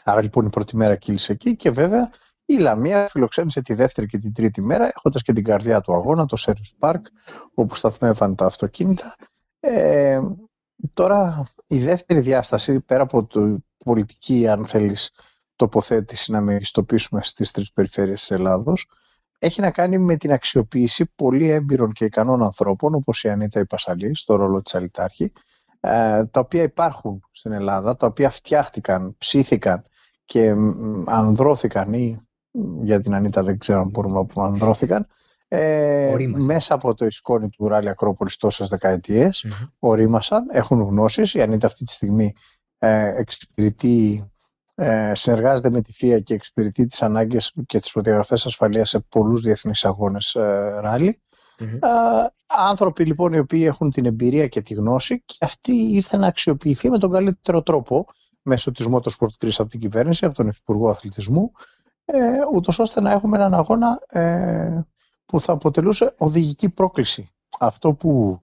Άρα 0.04 0.22
λοιπόν 0.22 0.46
η 0.46 0.50
πρώτη 0.50 0.76
μέρα 0.76 0.96
κύλησε 0.96 1.32
εκεί 1.32 1.56
και 1.56 1.72
βέβαια 1.72 2.12
η 2.50 2.58
Λαμία 2.58 3.08
φιλοξένησε 3.08 3.62
τη 3.62 3.74
δεύτερη 3.74 4.08
και 4.08 4.18
την 4.18 4.34
τρίτη 4.34 4.62
μέρα, 4.62 4.88
έχοντας 4.96 5.22
και 5.22 5.34
την 5.34 5.44
καρδιά 5.44 5.82
του 5.82 5.94
αγώνα, 5.94 6.26
το 6.26 6.38
Service 6.40 6.90
Park, 6.90 7.02
όπου 7.54 7.76
σταθμεύαν 7.76 8.36
τα 8.36 8.46
αυτοκίνητα. 8.46 9.16
Ε, 9.60 10.20
τώρα, 10.94 11.48
η 11.68 11.80
δεύτερη 11.80 12.20
διάσταση, 12.20 12.80
πέρα 12.80 13.04
από 13.04 13.26
το 13.26 13.58
πολιτική, 13.86 14.48
αν 14.48 14.66
θέλεις, 14.66 15.12
τοποθέτηση 15.56 16.32
να 16.32 16.42
μεγιστοποιήσουμε 16.42 17.22
στις 17.24 17.52
τρεις 17.52 17.72
περιφέρειες 17.72 18.20
της 18.20 18.32
Ελλάδος, 18.32 18.88
έχει 19.40 19.62
να 19.62 19.72
κάνει 19.72 19.98
με 19.98 20.16
την 20.16 20.32
αξιοποίηση 20.32 21.12
πολύ 21.16 21.50
έμπειρων 21.50 21.92
και 21.92 22.06
ικανών 22.06 22.44
ανθρώπων, 22.44 22.96
όπως 22.96 23.24
η 23.24 23.30
Ανίτα 23.30 23.60
Ιπασαλή, 23.60 24.16
στο 24.16 24.36
ρόλο 24.36 24.62
της 24.62 24.76
Αλιτάρχη, 24.76 25.32
ε, 25.80 26.26
τα 26.26 26.40
οποία 26.40 26.64
υπάρχουν 26.64 27.24
στην 27.32 27.52
Ελλάδα, 27.52 27.96
τα 27.96 28.08
οποία 28.08 28.30
φτιάχτηκαν, 28.30 29.16
ψήθηκαν 29.18 29.84
και 30.26 30.56
ανδρώθηκαν 31.06 31.94
ή 31.94 32.28
για 32.84 33.02
την 33.02 33.14
Ανίτα 33.14 33.44
δεν 33.44 33.58
ξέρω 33.58 33.82
αν 33.82 33.90
μπορούμε 33.90 34.16
να 34.16 34.26
πούμε 34.26 34.46
ανδρώθηκαν. 34.46 35.08
Ε, 35.50 36.16
μέσα 36.44 36.74
από 36.74 36.94
το 36.94 37.06
ισκόνη 37.06 37.50
του 37.50 37.68
Ράλι 37.68 37.90
Ακρόπολης 37.90 38.38
τόσες 38.38 38.68
δεκαετίες 38.68 39.46
mm-hmm. 39.48 39.68
ορίμασαν, 39.80 40.46
έχουν 40.52 40.82
γνώσεις. 40.82 41.34
Η 41.34 41.42
Ανίτα 41.42 41.68
αυτή 41.68 41.84
τη 41.84 41.92
στιγμή 41.92 42.34
ε, 42.78 43.14
εξυπηρετεί 43.18 44.32
ε, 44.80 45.12
συνεργάζεται 45.16 45.70
με 45.70 45.82
τη 45.82 45.92
ΦΙΑ 45.92 46.20
και 46.20 46.34
εξυπηρετεί 46.34 46.86
τις 46.86 47.02
ανάγκες 47.02 47.54
και 47.66 47.80
τις 47.80 47.92
προδιαγραφές 47.92 48.46
ασφαλείας 48.46 48.90
σε 48.90 49.00
πολλούς 49.00 49.42
διεθνείς 49.42 49.86
αγώνες 49.86 50.36
ε, 50.36 50.80
ράλι. 50.82 51.22
Mm-hmm. 51.60 51.80
άνθρωποι 52.48 53.06
λοιπόν 53.06 53.34
οι 53.34 53.40
οποίοι 53.40 53.64
έχουν 53.68 53.92
την 53.92 54.06
εμπειρία 54.06 54.48
και 54.48 54.62
τη 54.62 54.74
γνώση 54.74 55.22
και 55.26 55.38
αυτή 55.40 55.72
ήρθε 55.72 56.18
να 56.18 56.28
αξιοποιηθεί 56.28 56.90
με 56.90 56.98
τον 56.98 57.12
καλύτερο 57.12 57.62
τρόπο 57.62 58.08
μέσω 58.42 58.72
της 58.72 58.88
Motorsport 58.92 59.32
κρίση 59.38 59.62
από 59.62 59.70
την 59.70 59.80
κυβέρνηση, 59.80 60.26
από 60.26 60.36
τον 60.36 60.48
Υπουργό 60.48 60.90
Αθλητισμού, 60.90 61.52
ε, 62.06 62.18
ούτως 62.54 62.80
ώστε 62.80 63.02
να 63.02 63.12
έχουμε 63.12 63.38
έναν 63.38 63.54
αγώνα 63.54 64.00
ε, 64.08 64.82
που 65.26 65.40
θα 65.40 65.54
αποτελούσε 65.54 66.14
οδηγική 66.18 66.70
πρόκληση. 66.70 67.30
Αυτό 67.60 67.94
που 67.94 68.42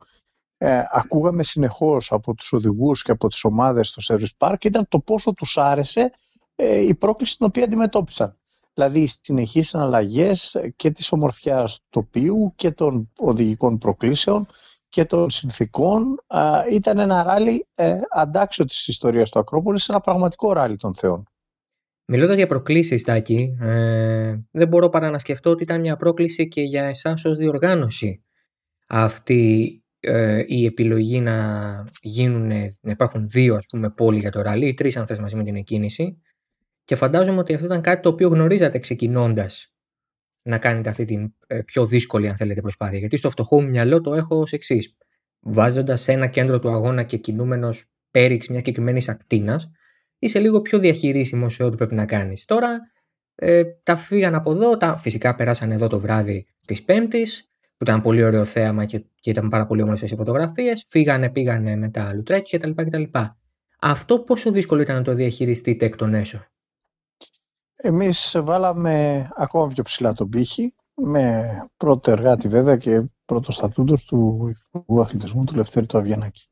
ε, 0.58 0.82
ακούγαμε 0.90 1.42
συνεχώς 1.42 2.12
από 2.12 2.34
τους 2.34 2.52
οδηγούς 2.52 3.02
και 3.02 3.10
από 3.10 3.28
τις 3.28 3.44
ομάδες 3.44 3.88
στο 3.88 4.14
Service 4.14 4.48
Park 4.48 4.64
ήταν 4.64 4.86
το 4.88 4.98
πόσο 5.00 5.34
τους 5.34 5.58
άρεσε 5.58 6.12
ε, 6.54 6.78
η 6.78 6.94
πρόκληση 6.94 7.36
την 7.36 7.46
οποία 7.46 7.64
αντιμετώπισαν. 7.64 8.38
Δηλαδή 8.74 9.00
οι 9.00 9.06
συνεχείς 9.20 9.74
αναλλαγές 9.74 10.60
και 10.76 10.90
της 10.90 11.12
ομορφιάς 11.12 11.80
τοπίου 11.90 12.52
και 12.56 12.70
των 12.70 13.12
οδηγικών 13.18 13.78
προκλήσεων 13.78 14.46
και 14.88 15.04
των 15.04 15.30
συνθήκων 15.30 16.18
ήταν 16.70 16.98
ένα 16.98 17.22
ράλι 17.22 17.66
ε, 17.74 17.98
αντάξιο 18.10 18.64
της 18.64 18.86
ιστορίας 18.88 19.30
του 19.30 19.38
Ακρόπολης, 19.38 19.88
ένα 19.88 20.00
πραγματικό 20.00 20.52
ράλι 20.52 20.76
των 20.76 20.94
θεών. 20.94 21.28
Μιλώντας 22.06 22.36
για 22.36 22.46
προκλήσεις, 22.46 23.04
Τάκη, 23.04 23.56
ε, 23.60 24.36
δεν 24.50 24.68
μπορώ 24.68 24.88
παρά 24.88 25.10
να 25.10 25.18
σκεφτώ 25.18 25.50
ότι 25.50 25.62
ήταν 25.62 25.80
μια 25.80 25.96
πρόκληση 25.96 26.48
και 26.48 26.60
για 26.60 26.84
εσάς 26.84 27.24
ως 27.24 27.38
διοργάνωση 27.38 28.24
αυτή 28.86 29.82
ε, 30.00 30.44
η 30.46 30.64
επιλογή 30.64 31.20
να 31.20 31.84
γίνουν, 32.00 32.46
να 32.80 32.90
υπάρχουν 32.90 33.28
δύο 33.28 33.56
ας 33.56 33.66
πούμε 33.66 33.90
πόλοι 33.90 34.18
για 34.18 34.30
το 34.30 34.42
ράλι 34.42 34.66
ή 34.66 34.74
τρεις 34.74 34.96
αν 34.96 35.06
θες 35.06 35.18
μαζί 35.18 35.36
με 35.36 35.44
την 35.44 35.56
εκκίνηση 35.56 36.20
και 36.84 36.94
φαντάζομαι 36.94 37.38
ότι 37.38 37.54
αυτό 37.54 37.66
ήταν 37.66 37.80
κάτι 37.80 38.02
το 38.02 38.08
οποίο 38.08 38.28
γνωρίζατε 38.28 38.78
ξεκινώντας 38.78 39.74
να 40.42 40.58
κάνετε 40.58 40.88
αυτή 40.88 41.04
την 41.04 41.34
ε, 41.46 41.60
πιο 41.60 41.86
δύσκολη 41.86 42.28
αν 42.28 42.36
θέλετε 42.36 42.60
προσπάθεια. 42.60 42.98
Γιατί 42.98 43.16
στο 43.16 43.30
φτωχό 43.30 43.60
μου 43.60 43.68
μυαλό 43.68 44.00
το 44.00 44.14
έχω 44.14 44.38
ως 44.38 44.52
εξής. 44.52 44.96
Βάζοντας 45.40 46.00
σε 46.00 46.12
ένα 46.12 46.26
κέντρο 46.26 46.58
του 46.58 46.70
αγώνα 46.70 47.02
και 47.02 47.16
κινούμενος 47.16 47.84
πέριξ 48.10 48.48
μια 48.48 48.58
συγκεκριμένη 48.58 49.04
ακτίνας, 49.06 49.70
είσαι 50.18 50.38
λίγο 50.38 50.60
πιο 50.60 50.78
διαχειρίσιμος 50.78 51.54
σε 51.54 51.64
ό,τι 51.64 51.76
πρέπει 51.76 51.94
να 51.94 52.04
κάνεις. 52.04 52.44
Τώρα 52.44 52.80
ε, 53.34 53.62
τα 53.82 53.96
φύγαν 53.96 54.34
από 54.34 54.52
εδώ, 54.52 54.76
τα, 54.76 54.96
φυσικά 54.96 55.34
περάσαν 55.34 55.70
εδώ 55.70 55.88
το 55.88 56.00
βράδυ 56.00 56.46
της 56.66 56.82
Πέμπτης, 56.82 57.48
που 57.76 57.84
ήταν 57.84 58.00
πολύ 58.00 58.24
ωραίο 58.24 58.44
θέαμα 58.44 58.84
και, 58.84 59.04
και 59.20 59.30
ήταν 59.30 59.48
πάρα 59.48 59.66
πολύ 59.66 59.82
όμορφες 59.82 60.10
οι 60.10 60.16
φωτογραφίες. 60.16 60.86
Φύγανε, 60.88 61.30
πήγανε 61.30 61.76
μετά 61.76 62.14
λουτρέκι 62.14 62.58
κτλ, 62.58 62.70
κτλ. 62.70 63.02
Αυτό 63.80 64.18
πόσο 64.18 64.50
δύσκολο 64.50 64.80
ήταν 64.80 64.96
να 64.96 65.02
το 65.02 65.14
διαχειριστείτε 65.14 65.86
εκ 65.86 65.96
των 65.96 66.14
έσω; 66.14 66.46
Εμείς 67.86 68.36
βάλαμε 68.40 69.28
ακόμα 69.36 69.66
πιο 69.66 69.82
ψηλά 69.82 70.12
τον 70.12 70.28
πύχη 70.28 70.74
με 70.94 71.46
πρώτο 71.76 72.10
εργάτη 72.10 72.48
βέβαια 72.48 72.76
και 72.76 73.02
πρώτο 73.24 73.52
στατούντος 73.52 74.04
του 74.04 74.48
Υπουργού 74.68 75.00
Αθλητισμού 75.00 75.44
του 75.44 75.54
Λευτέρη 75.54 75.86
του 75.86 75.98
Αβιανάκη. 75.98 76.48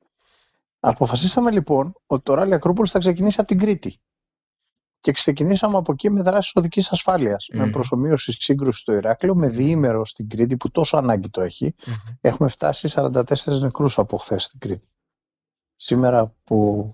Αποφασίσαμε 0.80 1.50
λοιπόν 1.50 1.92
ότι 2.06 2.22
το 2.22 2.34
ράλι 2.34 2.54
Ακρούπολης 2.54 2.90
θα 2.90 2.98
ξεκινήσει 2.98 3.36
από 3.40 3.48
την 3.48 3.58
Κρήτη. 3.58 4.00
Και 4.98 5.12
ξεκινήσαμε 5.12 5.76
από 5.76 5.92
εκεί 5.92 6.10
με 6.10 6.22
δράσεις 6.22 6.52
οδικής 6.54 6.90
ασφάλειας. 6.90 7.46
Με 7.52 7.70
προσωμείωσης 7.70 8.36
σύγκρουσης 8.40 8.80
στο 8.80 8.92
Ηράκλειο, 8.92 9.34
με 9.34 9.48
διήμερο 9.48 10.04
στην 10.04 10.28
Κρήτη 10.28 10.56
που 10.56 10.70
τόσο 10.70 10.96
ανάγκη 10.96 11.30
το 11.30 11.40
έχει. 11.40 11.74
Έχουμε 12.20 12.48
φτάσει 12.48 12.88
44 12.92 13.22
νεκρούς 13.60 13.98
από 13.98 14.16
χθες 14.16 14.44
στην 14.44 14.58
Κρήτη. 14.58 14.88
Σήμερα 15.76 16.34
που 16.44 16.90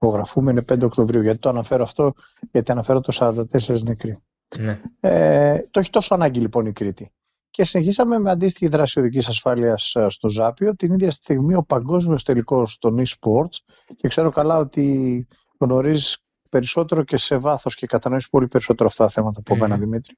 υπογραφούμε 0.00 0.50
είναι 0.50 0.64
5 0.72 0.82
Οκτωβρίου. 0.82 1.22
Γιατί 1.22 1.38
το 1.38 1.48
αναφέρω 1.48 1.82
αυτό, 1.82 2.12
γιατί 2.50 2.70
αναφέρω 2.70 3.00
το 3.00 3.12
44 3.14 3.82
νεκροί. 3.82 4.18
Ναι. 4.58 4.80
Ε, 5.00 5.60
το 5.70 5.80
έχει 5.80 5.90
τόσο 5.90 6.14
ανάγκη 6.14 6.40
λοιπόν 6.40 6.66
η 6.66 6.72
Κρήτη. 6.72 7.12
Και 7.50 7.64
συνεχίσαμε 7.64 8.18
με 8.18 8.30
αντίστοιχη 8.30 8.68
δράση 8.68 8.98
οδικής 8.98 9.28
ασφάλειας 9.28 9.94
ε, 9.94 10.06
στο 10.08 10.28
Ζάπιο. 10.28 10.76
Την 10.76 10.92
ίδια 10.92 11.10
στιγμή 11.10 11.54
ο 11.54 11.62
παγκόσμιος 11.62 12.24
τελικός 12.24 12.78
των 12.78 13.02
e-sports. 13.06 13.74
Και 13.96 14.08
ξέρω 14.08 14.30
καλά 14.30 14.58
ότι 14.58 15.26
γνωρίζεις 15.58 16.18
περισσότερο 16.48 17.02
και 17.02 17.16
σε 17.16 17.36
βάθος 17.36 17.74
και 17.74 17.86
κατανοείς 17.86 18.28
πολύ 18.28 18.48
περισσότερο 18.48 18.88
αυτά 18.88 19.04
τα 19.04 19.10
θέματα 19.10 19.40
από 19.40 19.56
μένα, 19.56 19.76
Δημήτρη. 19.78 20.16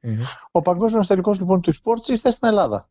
Ο 0.50 0.62
παγκόσμιος 0.62 1.06
τελικός 1.06 1.38
λοιπόν 1.38 1.60
του 1.60 1.72
e-sports 1.72 2.08
ήρθε 2.08 2.30
στην 2.30 2.48
Ελλάδα. 2.48 2.90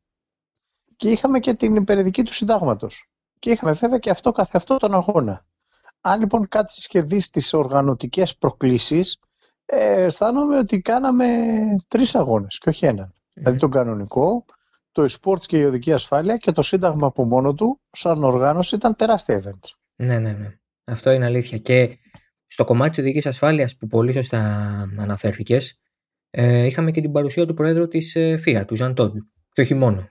Και 0.95 1.09
είχαμε 1.09 1.39
και 1.39 1.53
την 1.53 1.75
υπερεδική 1.75 2.23
του 2.23 2.33
συντάγματος. 2.33 3.09
Και 3.39 3.51
είχαμε 3.51 3.71
βέβαια 3.71 3.97
και 3.97 4.09
αυτό 4.09 4.31
καθ' 4.31 4.55
αυτό 4.55 4.77
τον 4.77 4.93
αγώνα. 4.93 5.45
Αν 6.01 6.19
λοιπόν 6.19 6.47
κάτσεις 6.47 6.87
και 6.87 7.01
δεις 7.01 7.29
τις 7.29 7.53
οργανωτικές 7.53 8.37
προκλήσεις, 8.37 9.19
ε, 9.65 10.03
αισθάνομαι 10.03 10.57
ότι 10.57 10.81
κάναμε 10.81 11.25
τρεις 11.87 12.15
αγώνες 12.15 12.57
και 12.57 12.69
όχι 12.69 12.85
έναν. 12.85 13.13
Δηλαδή 13.33 13.57
τον 13.57 13.71
κανονικό, 13.71 14.45
το 14.91 15.05
e-sports 15.09 15.45
και 15.45 15.57
η 15.57 15.63
οδική 15.63 15.93
ασφάλεια 15.93 16.37
και 16.37 16.51
το 16.51 16.61
σύνταγμα 16.61 17.07
από 17.07 17.25
μόνο 17.25 17.53
του, 17.53 17.81
σαν 17.91 18.23
οργάνωση, 18.23 18.75
ήταν 18.75 18.95
τεράστια 18.95 19.41
events. 19.43 19.69
Ναι, 19.95 20.17
ναι, 20.19 20.31
ναι. 20.31 20.55
Αυτό 20.83 21.11
είναι 21.11 21.25
αλήθεια. 21.25 21.57
Και 21.57 21.97
στο 22.47 22.63
κομμάτι 22.63 22.89
της 22.89 22.99
οδικής 22.99 23.25
ασφάλειας 23.25 23.77
που 23.77 23.87
πολύ 23.87 24.13
σωστά 24.13 24.39
αναφέρθηκες, 24.97 25.79
ε, 26.29 26.65
είχαμε 26.65 26.91
και 26.91 27.01
την 27.01 27.11
παρουσία 27.11 27.45
του 27.45 27.53
Πρόεδρου 27.53 27.87
της 27.87 28.15
ε, 28.15 28.37
ΦΙΑ, 28.37 28.65
του 28.65 28.75
Ζαν 28.75 28.95
Τόντ. 28.95 29.15
Και 29.51 29.61
όχι 29.61 29.73
μόνο 29.73 30.09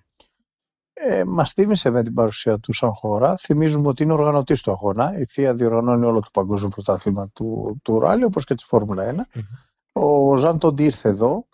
ε, 0.93 1.25
μας 1.25 1.53
θύμισε 1.53 1.91
με 1.91 2.03
την 2.03 2.15
παρουσία 2.15 2.59
του 2.59 2.73
σαν 2.73 2.93
χώρα. 2.93 3.37
Θυμίζουμε 3.37 3.89
ότι 3.89 4.03
είναι 4.03 4.13
οργανωτής 4.13 4.61
του 4.61 4.71
αγώνα. 4.71 5.19
Η 5.19 5.27
ΦΙΑ 5.27 5.55
διοργανώνει 5.55 6.05
όλο 6.05 6.21
το 6.21 6.29
παγκόσμιο 6.33 6.71
πρωτάθλημα 6.71 7.29
του, 7.29 7.81
του 7.83 7.99
ράλι, 7.99 8.25
όπως 8.25 8.45
και 8.45 8.55
της 8.55 8.65
Φόρμουλα 8.65 9.29
1. 9.33 9.41
Ο 9.93 10.37
Ζαν 10.37 10.59
Τοντ 10.59 10.81
ήρθε 10.81 11.09
εδώ. 11.09 11.45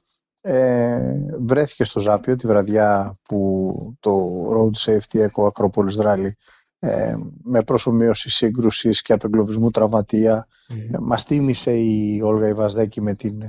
Ε, 0.41 1.01
βρέθηκε 1.39 1.85
στο 1.85 2.01
Ζάπιο 2.01 2.37
τη 2.37 2.47
βραδιά 2.47 3.19
που 3.23 3.97
το 4.01 4.13
Road 4.51 4.79
Safety 4.79 5.27
Eco 5.27 5.49
Acropolis 5.53 6.05
Rally 6.05 6.31
ε, 6.79 7.17
με 7.43 7.63
προσωμείωση 7.63 8.31
σύγκρουσης 8.31 9.03
και 9.03 9.13
απεγκλωβισμού 9.13 9.71
τραυματία. 9.71 10.47
Mm. 10.69 10.99
μας 11.01 11.25
τίμησε 11.25 11.77
η 11.77 12.21
Όλγα 12.25 12.49
Ιβασδέκη 12.49 13.01
με 13.01 13.15
την 13.15 13.43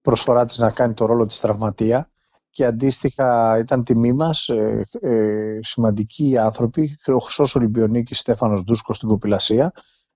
προσφορά 0.00 0.44
της 0.44 0.58
να 0.58 0.70
κάνει 0.70 0.94
το 0.94 1.06
ρόλο 1.06 1.26
της 1.26 1.40
τραυματία 1.40 2.10
και 2.56 2.64
αντίστοιχα 2.64 3.58
ήταν 3.58 3.84
τιμή 3.84 4.12
μας 4.12 4.48
ε, 4.48 4.86
ε, 5.00 5.58
σημαντικοί 5.62 6.38
άνθρωποι, 6.38 6.98
ο 7.06 7.18
Χρυσός 7.18 7.54
Ολυμπιονίκης 7.54 8.18
Στέφανος 8.18 8.62
Ντούσκος 8.62 8.96
στην 8.96 9.08
Κοπηλασία 9.08 9.72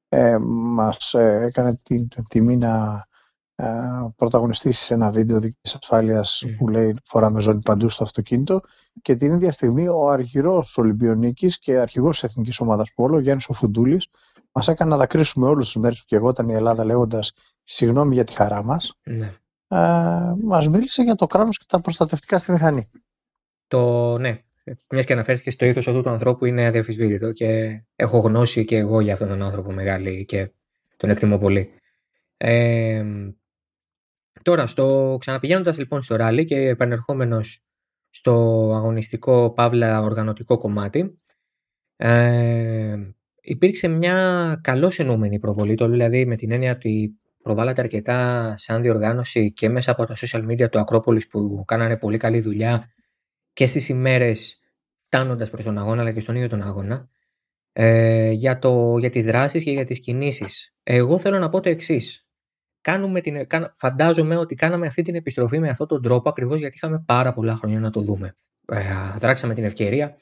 ε, 0.08 0.36
μας 0.48 1.14
ε, 1.14 1.44
έκανε 1.48 1.80
την, 1.82 2.08
τιμή 2.28 2.56
να 2.56 3.04
ε, 3.54 3.66
πρωταγωνιστήσει 4.16 4.84
σε 4.84 4.94
ένα 4.94 5.10
βίντεο 5.10 5.40
δικής 5.40 5.74
ασφάλειας 5.74 6.44
που 6.58 6.68
λέει 6.68 6.96
φοράμε 7.04 7.40
ζώνη 7.40 7.60
παντού 7.60 7.88
στο 7.88 8.04
αυτοκίνητο 8.04 8.60
και 9.02 9.14
την 9.14 9.32
ίδια 9.32 9.52
στιγμή 9.52 9.88
ο 9.88 10.08
αργυρός 10.08 10.78
Ολυμπιονίκης 10.78 11.58
και 11.58 11.78
αρχηγός 11.78 12.20
της 12.20 12.30
Εθνικής 12.30 12.60
Ομάδας 12.60 12.92
Πόλο 12.94 13.18
Γιάννης 13.18 13.48
ο 13.48 13.52
Φουντούλης 13.52 14.08
μας 14.52 14.68
έκανε 14.68 14.90
να 14.90 14.96
δακρύσουμε 14.96 15.46
όλους 15.46 15.64
τους 15.64 15.82
μέρες 15.82 15.98
που 15.98 16.04
και 16.06 16.16
εγώ 16.16 16.28
ήταν 16.28 16.48
η 16.48 16.54
Ελλάδα 16.54 16.84
λέγοντας 16.84 17.32
συγγνώμη 17.62 18.14
για 18.14 18.24
τη 18.24 18.32
χαρά 18.32 18.64
μας. 18.64 18.98
Ναι 19.04 19.39
ε, 19.70 20.34
μας 20.42 20.68
μίλησε 20.68 21.02
για 21.02 21.14
το 21.14 21.26
κράνος 21.26 21.58
και 21.58 21.64
τα 21.68 21.80
προστατευτικά 21.80 22.38
στη 22.38 22.52
μηχανή. 22.52 22.90
Το, 23.68 24.18
ναι, 24.18 24.42
μιας 24.90 25.04
και 25.04 25.12
αναφέρθηκες 25.12 25.54
στο 25.54 25.66
ήθος 25.66 25.88
αυτού 25.88 26.02
του 26.02 26.10
ανθρώπου 26.10 26.44
είναι 26.44 26.66
αδιαφυσβήτητο 26.66 27.32
και 27.32 27.80
έχω 27.96 28.18
γνώση 28.18 28.64
και 28.64 28.76
εγώ 28.76 29.00
για 29.00 29.12
αυτόν 29.12 29.28
τον 29.28 29.42
άνθρωπο 29.42 29.72
μεγάλη 29.72 30.24
και 30.24 30.52
τον 30.96 31.10
εκτιμώ 31.10 31.38
πολύ. 31.38 31.70
Ε, 32.36 33.04
τώρα, 34.42 34.66
στο, 34.66 35.16
ξαναπηγαίνοντας 35.20 35.78
λοιπόν 35.78 36.02
στο 36.02 36.16
ράλι 36.16 36.44
και 36.44 36.56
επανερχόμενος 36.56 37.64
στο 38.10 38.32
αγωνιστικό 38.74 39.50
παύλα 39.50 40.00
οργανωτικό 40.02 40.56
κομμάτι, 40.56 41.16
ε, 41.96 43.00
υπήρξε 43.40 43.88
μια 43.88 44.58
καλώς 44.62 44.98
εννοούμενη 44.98 45.38
προβολή, 45.38 45.74
το 45.74 45.88
δηλαδή 45.88 46.26
με 46.26 46.36
την 46.36 46.50
έννοια 46.50 46.72
ότι 46.72 47.20
προβάλλατε 47.42 47.80
αρκετά 47.80 48.54
σαν 48.56 48.82
διοργάνωση 48.82 49.52
και 49.52 49.68
μέσα 49.68 49.90
από 49.90 50.06
τα 50.06 50.14
social 50.16 50.46
media 50.50 50.70
του 50.70 50.78
Ακρόπολης 50.78 51.26
που 51.26 51.64
κάνανε 51.66 51.96
πολύ 51.96 52.16
καλή 52.16 52.40
δουλειά 52.40 52.92
και 53.52 53.66
στις 53.66 53.88
ημέρες 53.88 54.60
φτάνοντας 55.06 55.50
προς 55.50 55.64
τον 55.64 55.78
αγώνα 55.78 56.00
αλλά 56.00 56.12
και 56.12 56.20
στον 56.20 56.34
ίδιο 56.36 56.48
τον 56.48 56.62
αγώνα 56.62 57.08
ε, 57.72 58.30
για, 58.30 58.58
το, 58.58 58.96
για 58.98 59.10
τις 59.10 59.24
δράσεις 59.24 59.64
και 59.64 59.70
για 59.70 59.84
τις 59.84 60.00
κινήσεις. 60.00 60.74
Εγώ 60.82 61.18
θέλω 61.18 61.38
να 61.38 61.48
πω 61.48 61.60
το 61.60 61.68
εξής. 61.68 62.24
Κάνουμε 62.80 63.20
την, 63.20 63.46
φαντάζομαι 63.74 64.36
ότι 64.36 64.54
κάναμε 64.54 64.86
αυτή 64.86 65.02
την 65.02 65.14
επιστροφή 65.14 65.58
με 65.58 65.68
αυτόν 65.68 65.86
τον 65.86 66.02
τρόπο 66.02 66.28
ακριβώς 66.28 66.58
γιατί 66.58 66.76
είχαμε 66.76 67.02
πάρα 67.06 67.32
πολλά 67.32 67.56
χρόνια 67.56 67.80
να 67.80 67.90
το 67.90 68.00
δούμε. 68.00 68.34
Ε, 68.66 68.82
δράξαμε 69.18 69.54
την 69.54 69.64
ευκαιρία 69.64 70.16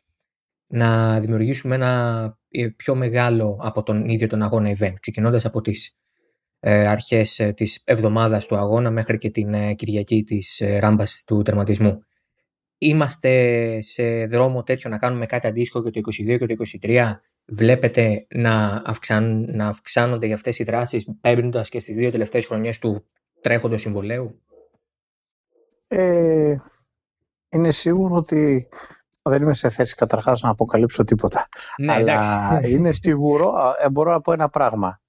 να 0.66 1.20
δημιουργήσουμε 1.20 1.74
ένα 1.74 2.22
ε, 2.48 2.68
πιο 2.68 2.94
μεγάλο 2.94 3.58
από 3.62 3.82
τον 3.82 4.08
ίδιο 4.08 4.26
τον 4.26 4.42
αγώνα 4.42 4.76
event, 4.78 4.94
ξεκινώντας 5.00 5.44
από 5.44 5.60
τις 5.60 5.86
ε, 5.86 5.92
αρχές 6.60 7.38
ε, 7.38 7.52
της 7.52 7.82
εβδομάδας 7.84 8.46
του 8.46 8.56
αγώνα 8.56 8.90
μέχρι 8.90 9.18
και 9.18 9.30
την 9.30 9.54
ε, 9.54 9.74
Κυριακή 9.74 10.22
της 10.22 10.62
ράμπας 10.80 11.24
του 11.26 11.42
τερματισμού. 11.42 12.02
Είμαστε 12.78 13.82
σε 13.82 14.24
δρόμο 14.24 14.62
τέτοιο 14.62 14.90
να 14.90 14.98
κάνουμε 14.98 15.26
κάτι 15.26 15.46
αντίστοιχο 15.46 15.82
και 15.82 16.00
το 16.00 16.10
22 16.12 16.38
και 16.38 16.46
το 16.46 16.54
23 16.82 17.14
βλέπετε 17.44 18.26
να, 18.34 18.82
αυξάν, 18.84 19.44
να 19.56 19.66
αυξάνονται 19.66 20.26
για 20.26 20.34
αυτές 20.34 20.58
οι 20.58 20.64
δράσεις 20.64 21.08
παίρνοντας 21.20 21.68
και 21.68 21.80
στις 21.80 21.96
δύο 21.96 22.10
τελευταίες 22.10 22.46
χρονιές 22.46 22.78
του 22.78 23.04
τρέχοντος 23.40 23.80
συμβολέου; 23.80 24.42
Ε, 25.86 26.56
είναι 27.48 27.72
σίγουρο 27.72 28.14
ότι 28.14 28.68
δεν 29.22 29.42
είμαι 29.42 29.54
σε 29.54 29.68
θέση 29.68 29.94
καταρχάς 29.94 30.40
να 30.40 30.50
αποκαλύψω 30.50 31.04
τίποτα. 31.04 31.48
Ναι, 31.78 31.92
Αλλά 31.92 32.60
είναι 32.64 32.92
σίγουρο, 32.92 33.52
ε, 33.80 33.88
μπορώ 33.88 34.10
να 34.10 34.20
πω 34.20 34.32
ένα 34.32 34.48
πράγμα. 34.48 35.00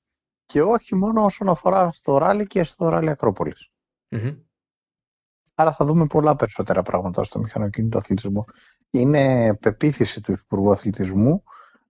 Και 0.52 0.62
όχι 0.62 0.96
μόνο 0.96 1.24
όσον 1.24 1.50
αφορά 1.50 1.92
στο 1.92 2.18
ράλι 2.18 2.48
και 2.48 2.64
στο 2.64 2.90
ράλι 2.90 3.10
Ακρόπολης. 3.10 3.70
Άρα 5.56 5.74
θα 5.74 5.86
δούμε 5.86 6.06
πολλά 6.06 6.36
περισσότερα 6.36 6.82
πράγματα 6.82 7.24
στο 7.24 7.40
μηχανοκίνητο 7.40 7.98
αθλητισμό. 7.98 8.46
Είναι 8.90 9.54
πεποίθηση 9.56 10.22
του 10.22 10.32
Υπουργού 10.32 10.72
Αθλητισμού 10.72 11.44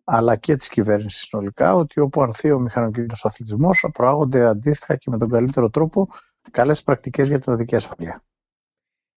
αλλά 0.03 0.35
και 0.35 0.55
της 0.55 0.67
κυβέρνησης 0.67 1.19
συνολικά 1.19 1.75
ότι 1.75 1.99
όπου 1.99 2.21
ανθεί 2.23 2.51
ο 2.51 2.59
μηχανοκίνητος 2.59 3.25
αθλητισμός 3.25 3.89
προάγονται 3.93 4.45
αντίστοιχα 4.45 4.95
και 4.95 5.09
με 5.09 5.17
τον 5.17 5.29
καλύτερο 5.29 5.69
τρόπο 5.69 6.07
καλές 6.51 6.83
πρακτικές 6.83 7.27
για 7.27 7.39
την 7.39 7.53
οδική 7.53 7.75
ασφαλεία. 7.75 8.23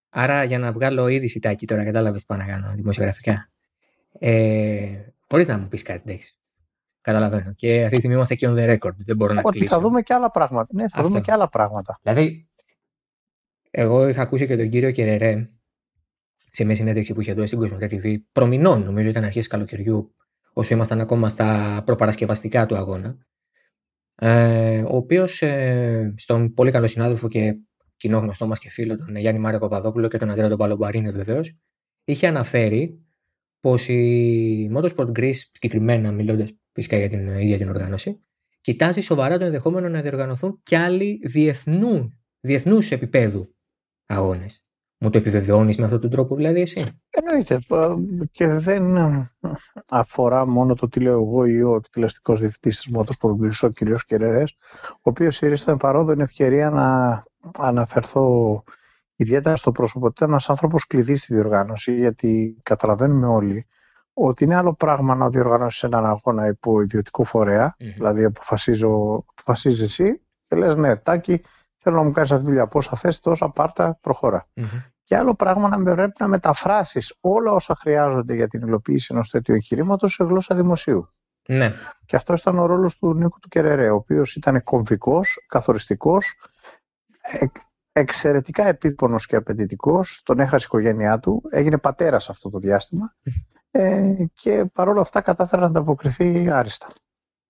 Άρα 0.09 0.43
για 0.43 0.59
να 0.59 0.71
βγάλω 0.71 1.07
ήδη 1.07 1.27
σιτάκι 1.27 1.67
τώρα, 1.67 1.83
κατάλαβες 1.83 2.19
τι 2.19 2.25
πάω 2.25 2.37
να 2.37 2.45
κάνω 2.45 2.73
δημοσιογραφικά. 2.75 3.49
Ε, 4.19 5.13
Χωρί 5.29 5.45
να 5.45 5.57
μου 5.57 5.67
πεις 5.67 5.81
κάτι 5.81 6.05
τέτοιο. 6.05 6.29
Καταλαβαίνω. 7.03 7.53
Και 7.53 7.77
αυτή 7.79 7.89
τη 7.89 7.97
στιγμή 7.97 8.15
είμαστε 8.15 8.35
και 8.35 8.47
on 8.49 8.55
the 8.55 8.77
record. 8.77 8.95
Δεν 8.97 9.15
μπορώ 9.15 9.33
να 9.33 9.41
Ότι 9.43 9.57
κλείσω. 9.57 9.75
θα 9.75 9.81
δούμε 9.81 10.01
και 10.01 10.13
άλλα 10.13 10.31
πράγματα. 10.31 10.67
Ναι, 10.71 10.81
θα 10.81 10.97
Αυτό. 10.97 11.07
δούμε 11.07 11.21
και 11.21 11.31
άλλα 11.31 11.49
πράγματα. 11.49 11.99
Δηλαδή, 12.01 12.47
εγώ 13.71 14.07
είχα 14.07 14.21
ακούσει 14.21 14.47
και 14.47 14.57
τον 14.57 14.69
κύριο 14.69 14.91
Κερερέ 14.91 15.49
σε 16.49 16.63
μια 16.63 16.75
συνέντευξη 16.75 17.13
που 17.13 17.21
είχε 17.21 17.33
δώσει 17.33 17.47
στην 17.47 17.59
Κοσμοτέ 17.59 17.85
TV 17.91 18.15
προμηνών, 18.31 18.83
νομίζω 18.83 19.09
ήταν 19.09 19.23
αρχές 19.23 19.47
καλοκαιριού, 19.47 20.15
όσο 20.53 20.73
ήμασταν 20.73 20.99
ακόμα 20.99 21.29
στα 21.29 21.81
προπαρασκευαστικά 21.85 22.65
του 22.65 22.75
αγώνα. 22.75 23.17
Ε, 24.15 24.81
ο 24.81 24.95
οποίος 24.95 25.41
ε, 25.41 26.13
στον 26.17 26.53
πολύ 26.53 26.71
καλό 26.71 26.87
συνάδελφο 26.87 27.27
και 27.27 27.55
κοινό 27.97 28.17
γνωστό 28.17 28.47
μας 28.47 28.59
και 28.59 28.69
φίλο, 28.69 28.97
τον 28.97 29.15
Γιάννη 29.15 29.39
Μάριο 29.39 29.59
Παπαδόπουλο 29.59 30.07
και 30.07 30.17
τον 30.17 30.29
Αντρέα 30.29 30.49
τον 30.49 30.57
Παλομπαρίνε 30.57 31.11
βεβαίως, 31.11 31.55
είχε 32.03 32.27
αναφέρει 32.27 33.02
πως 33.63 33.87
η 33.87 34.71
Motorsport 34.75 35.11
Greece, 35.19 35.33
συγκεκριμένα 35.51 36.11
μιλώντας 36.11 36.53
φυσικά 36.71 36.97
για 36.97 37.09
την 37.09 37.27
ίδια 37.27 37.57
την 37.57 37.69
οργάνωση, 37.69 38.19
κοιτάζει 38.61 39.01
σοβαρά 39.01 39.37
το 39.37 39.45
ενδεχόμενο 39.45 39.89
να 39.89 40.01
διοργανωθούν 40.01 40.59
και 40.63 40.77
άλλοι 40.77 41.19
διεθνού, 41.23 42.09
διεθνούς 42.39 42.91
επίπεδου 42.91 43.55
αγώνες. 44.05 44.63
Μου 44.97 45.09
το 45.09 45.17
επιβεβαιώνεις 45.17 45.77
με 45.77 45.83
αυτόν 45.85 45.99
τον 46.01 46.09
τρόπο 46.09 46.35
δηλαδή 46.35 46.61
εσύ; 46.61 46.83
Εννοείται. 47.09 47.59
ε, 47.69 47.95
Και 48.31 48.47
δεν 48.47 48.95
ε, 48.95 49.29
αφορά 49.87 50.45
μόνο 50.45 50.73
το 50.75 50.87
τι 50.87 50.99
λέω 50.99 51.13
εγώ 51.13 51.45
ή 51.45 51.61
ο 51.61 51.75
εκτελεστικός 51.75 52.39
διευθυντής 52.39 52.79
της 52.81 52.95
Motorsport 52.97 53.31
Greece, 53.45 53.69
ο 53.69 53.69
κ. 53.69 53.99
Κερερέ, 54.05 54.43
ο 54.91 54.99
οποίος 55.01 55.41
ήρθε 55.41 55.71
με 55.71 55.77
παρόδο 55.77 56.11
είναι 56.11 56.23
ευκαιρία 56.23 56.69
να 56.69 57.23
αναφερθώ 57.57 58.63
ιδιαίτερα 59.15 59.55
στο 59.55 59.71
πρόσωπο 59.71 60.05
ότι 60.05 60.13
ήταν 60.17 60.29
ένας 60.29 60.49
άνθρωπος 60.49 60.87
κλειδί 60.87 61.15
στη 61.15 61.33
διοργάνωση, 61.33 61.95
γιατί 61.95 62.59
καταλαβαίνουμε 62.63 63.27
όλοι 63.27 63.67
ότι 64.13 64.43
είναι 64.43 64.55
άλλο 64.55 64.73
πράγμα 64.73 65.15
να 65.15 65.29
διοργανώσεις 65.29 65.83
έναν 65.83 66.05
αγώνα 66.05 66.47
υπό 66.47 66.81
ιδιωτικό 66.81 67.23
φορέα, 67.23 67.75
Μμμ. 67.79 67.91
δηλαδή 67.93 68.23
αποφασίζω, 68.23 69.23
αποφασίζεις 69.35 69.81
εσύ 69.83 70.21
και 70.47 70.55
λες: 70.55 70.75
Ναι, 70.75 70.95
τάκι, 70.95 71.41
θέλω 71.77 71.95
να 71.95 72.03
μου 72.03 72.11
κάνεις 72.11 72.31
αυτή 72.31 72.43
τη 72.43 72.49
δουλειά. 72.49 72.67
Πόσα 72.67 72.95
θες, 72.95 73.19
τόσα 73.19 73.49
πάρτα, 73.49 73.97
προχώρα. 74.01 74.47
Και 75.03 75.17
άλλο 75.17 75.35
πράγμα 75.35 75.69
να 75.69 75.83
πρέπει 75.95 76.13
να 76.19 76.27
μεταφράσεις 76.27 77.15
όλα 77.21 77.51
όσα 77.51 77.75
χρειάζονται 77.75 78.33
για 78.33 78.47
την 78.47 78.61
υλοποίηση 78.61 79.07
ενός 79.11 79.29
τέτοιου 79.29 79.55
εγχειρήματος 79.55 80.13
σε 80.13 80.23
γλώσσα 80.23 80.55
δημοσίου. 80.55 81.09
Ναι. 81.47 81.73
Και 82.05 82.15
αυτός 82.15 82.41
ήταν 82.41 82.59
ο 82.59 82.65
ρόλος 82.65 82.97
του 82.97 83.13
Νίκου 83.13 83.39
του 83.39 83.47
Κερερέ, 83.47 83.89
ο 83.89 83.95
οποίος 83.95 84.35
ήταν 84.35 84.63
κομβικός, 84.63 85.45
καθοριστικός, 85.47 86.33
εξαιρετικά 87.93 88.67
επίπονος 88.67 89.25
και 89.25 89.35
απαιτητικός. 89.35 90.21
Τον 90.25 90.39
έχασε 90.39 90.65
η 90.65 90.67
οικογένειά 90.67 91.19
του, 91.19 91.41
έγινε 91.49 91.77
πατέρας 91.77 92.29
αυτό 92.29 92.49
το 92.49 92.59
διάστημα 92.59 93.15
ε, 93.71 94.15
και 94.33 94.65
παρόλα 94.73 95.01
αυτά 95.01 95.21
κατάφερε 95.21 95.61
να 95.61 95.67
ανταποκριθεί 95.67 96.49
άριστα. 96.49 96.93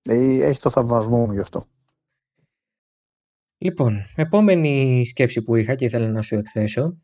Ε, 0.03 0.45
έχει 0.45 0.59
το 0.59 0.69
θαυμασμό 0.69 1.25
μου 1.25 1.33
γι' 1.33 1.39
αυτό. 1.39 1.67
Λοιπόν, 3.57 3.97
επόμενη 4.15 5.05
σκέψη 5.05 5.41
που 5.41 5.55
είχα 5.55 5.75
και 5.75 5.85
ήθελα 5.85 6.07
να 6.07 6.21
σου 6.21 6.35
εκθέσω 6.35 6.97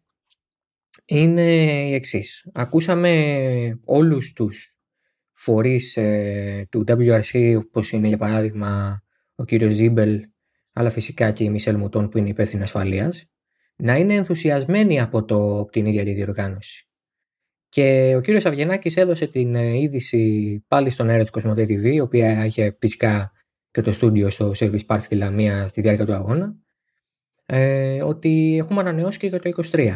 είναι 1.05 1.55
η 1.87 1.93
εξής. 1.93 2.49
Ακούσαμε 2.53 3.79
όλους 3.85 4.33
τους 4.33 4.77
φορείς 5.33 5.97
ε, 5.97 6.67
του 6.71 6.83
WRC, 6.87 7.55
όπως 7.57 7.91
είναι 7.91 8.07
για 8.07 8.17
παράδειγμα 8.17 9.01
ο 9.35 9.45
κύριος 9.45 9.75
Ζίμπελ, 9.75 10.29
αλλά 10.73 10.89
φυσικά 10.89 11.31
και 11.31 11.43
η 11.43 11.49
Μισέλ 11.49 11.77
Μουτόν 11.77 12.09
που 12.09 12.17
είναι 12.17 12.29
υπεύθυνη 12.29 12.63
ασφαλείας, 12.63 13.25
να 13.81 13.95
είναι 13.95 14.13
ενθουσιασμένοι 14.13 14.99
από, 14.99 15.25
το, 15.25 15.59
από 15.59 15.71
την 15.71 15.85
ίδια 15.85 16.03
τη 16.03 16.13
διοργάνωση. 16.13 16.87
Και 17.69 18.13
ο 18.17 18.21
κύριος 18.21 18.45
Αυγενάκης 18.45 18.97
έδωσε 18.97 19.27
την 19.27 19.55
ε, 19.55 19.79
είδηση 19.79 20.63
πάλι 20.67 20.89
στον 20.89 21.09
αέρα 21.09 21.21
της 21.21 21.29
Cosmote 21.29 21.63
TV, 21.63 21.83
η 21.83 21.99
οποία 21.99 22.45
είχε 22.45 22.77
φυσικά 22.79 23.31
και 23.71 23.81
το 23.81 23.93
στούντιο 23.93 24.29
στο 24.29 24.51
Service 24.55 24.85
Park 24.85 24.99
στη 25.01 25.15
Λαμία 25.15 25.67
στη 25.67 25.81
διάρκεια 25.81 26.05
του 26.05 26.13
αγώνα, 26.13 26.55
ε, 27.45 28.03
ότι 28.03 28.57
έχουμε 28.59 28.79
ανανεώσει 28.79 29.19
και 29.19 29.27
για 29.27 29.39
το 29.39 29.49
23. 29.71 29.89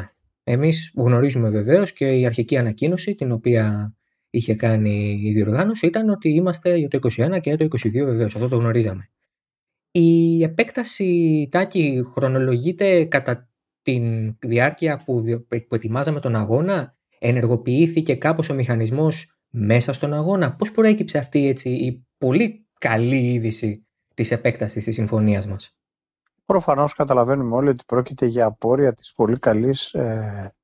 Εμείς 0.43 0.93
γνωρίζουμε 0.95 1.49
βεβαίως 1.49 1.93
και 1.93 2.17
η 2.17 2.25
αρχική 2.25 2.57
ανακοίνωση 2.57 3.15
την 3.15 3.31
οποία 3.31 3.95
είχε 4.29 4.55
κάνει 4.55 5.21
η 5.23 5.31
διοργάνωση 5.33 5.85
ήταν 5.85 6.09
ότι 6.09 6.29
είμαστε 6.29 6.75
για 6.75 6.87
το 6.87 6.99
21 7.01 7.39
και 7.41 7.49
για 7.49 7.57
το 7.57 7.63
22 7.63 7.91
βεβαίως, 8.05 8.35
αυτό 8.35 8.47
το 8.47 8.57
γνωρίζαμε. 8.57 9.09
Η 9.91 10.43
επέκταση, 10.43 11.47
Τάκη, 11.51 12.01
χρονολογείται 12.13 13.05
κατά 13.05 13.52
τη 13.83 14.01
διάρκεια 14.39 15.01
που, 15.05 15.21
διο- 15.21 15.47
που 15.47 15.75
ετοιμάζαμε 15.75 16.19
τον 16.19 16.35
αγώνα, 16.35 16.95
ενεργοποιήθηκε 17.19 18.15
κάπως 18.15 18.49
ο 18.49 18.53
μηχανισμός 18.53 19.37
μέσα 19.49 19.93
στον 19.93 20.13
αγώνα. 20.13 20.55
Πώς 20.55 20.71
προέκυψε 20.71 21.17
αυτή 21.17 21.47
έτσι, 21.47 21.69
η 21.69 22.05
πολύ 22.17 22.67
καλή 22.79 23.33
είδηση 23.33 23.87
της 24.13 24.31
επέκτασης 24.31 24.83
της 24.83 24.95
συμφωνίας 24.95 25.47
μας; 25.47 25.75
Προφανώς 26.45 26.93
καταλαβαίνουμε 26.93 27.55
όλοι 27.55 27.69
ότι 27.69 27.83
πρόκειται 27.87 28.25
για 28.25 28.45
απόρρια 28.45 28.93
της 28.93 29.13
πολύ 29.13 29.39
καλής 29.39 29.93
ε, 29.93 30.55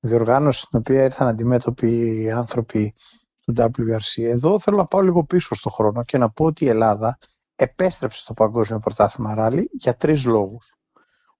διοργάνωσης 0.00 0.60
στην 0.62 0.78
οποία 0.78 1.02
ήρθαν 1.02 1.28
αντιμέτωποι 1.28 2.22
οι 2.22 2.30
άνθρωποι 2.30 2.94
του 3.40 3.54
WRC. 3.56 4.22
Εδώ 4.22 4.58
θέλω 4.58 4.76
να 4.76 4.84
πάω 4.84 5.00
λίγο 5.00 5.24
πίσω 5.24 5.54
στο 5.54 5.70
χρόνο 5.70 6.04
και 6.04 6.18
να 6.18 6.30
πω 6.30 6.44
ότι 6.44 6.64
η 6.64 6.68
Ελλάδα 6.68 7.18
επέστρεψε 7.56 8.20
στο 8.20 8.34
Παγκόσμιο 8.34 8.78
Πρωτάθλημα 8.78 9.34
Ράλι 9.34 9.70
για 9.72 9.96
τρεις 9.96 10.24
λόγους. 10.24 10.75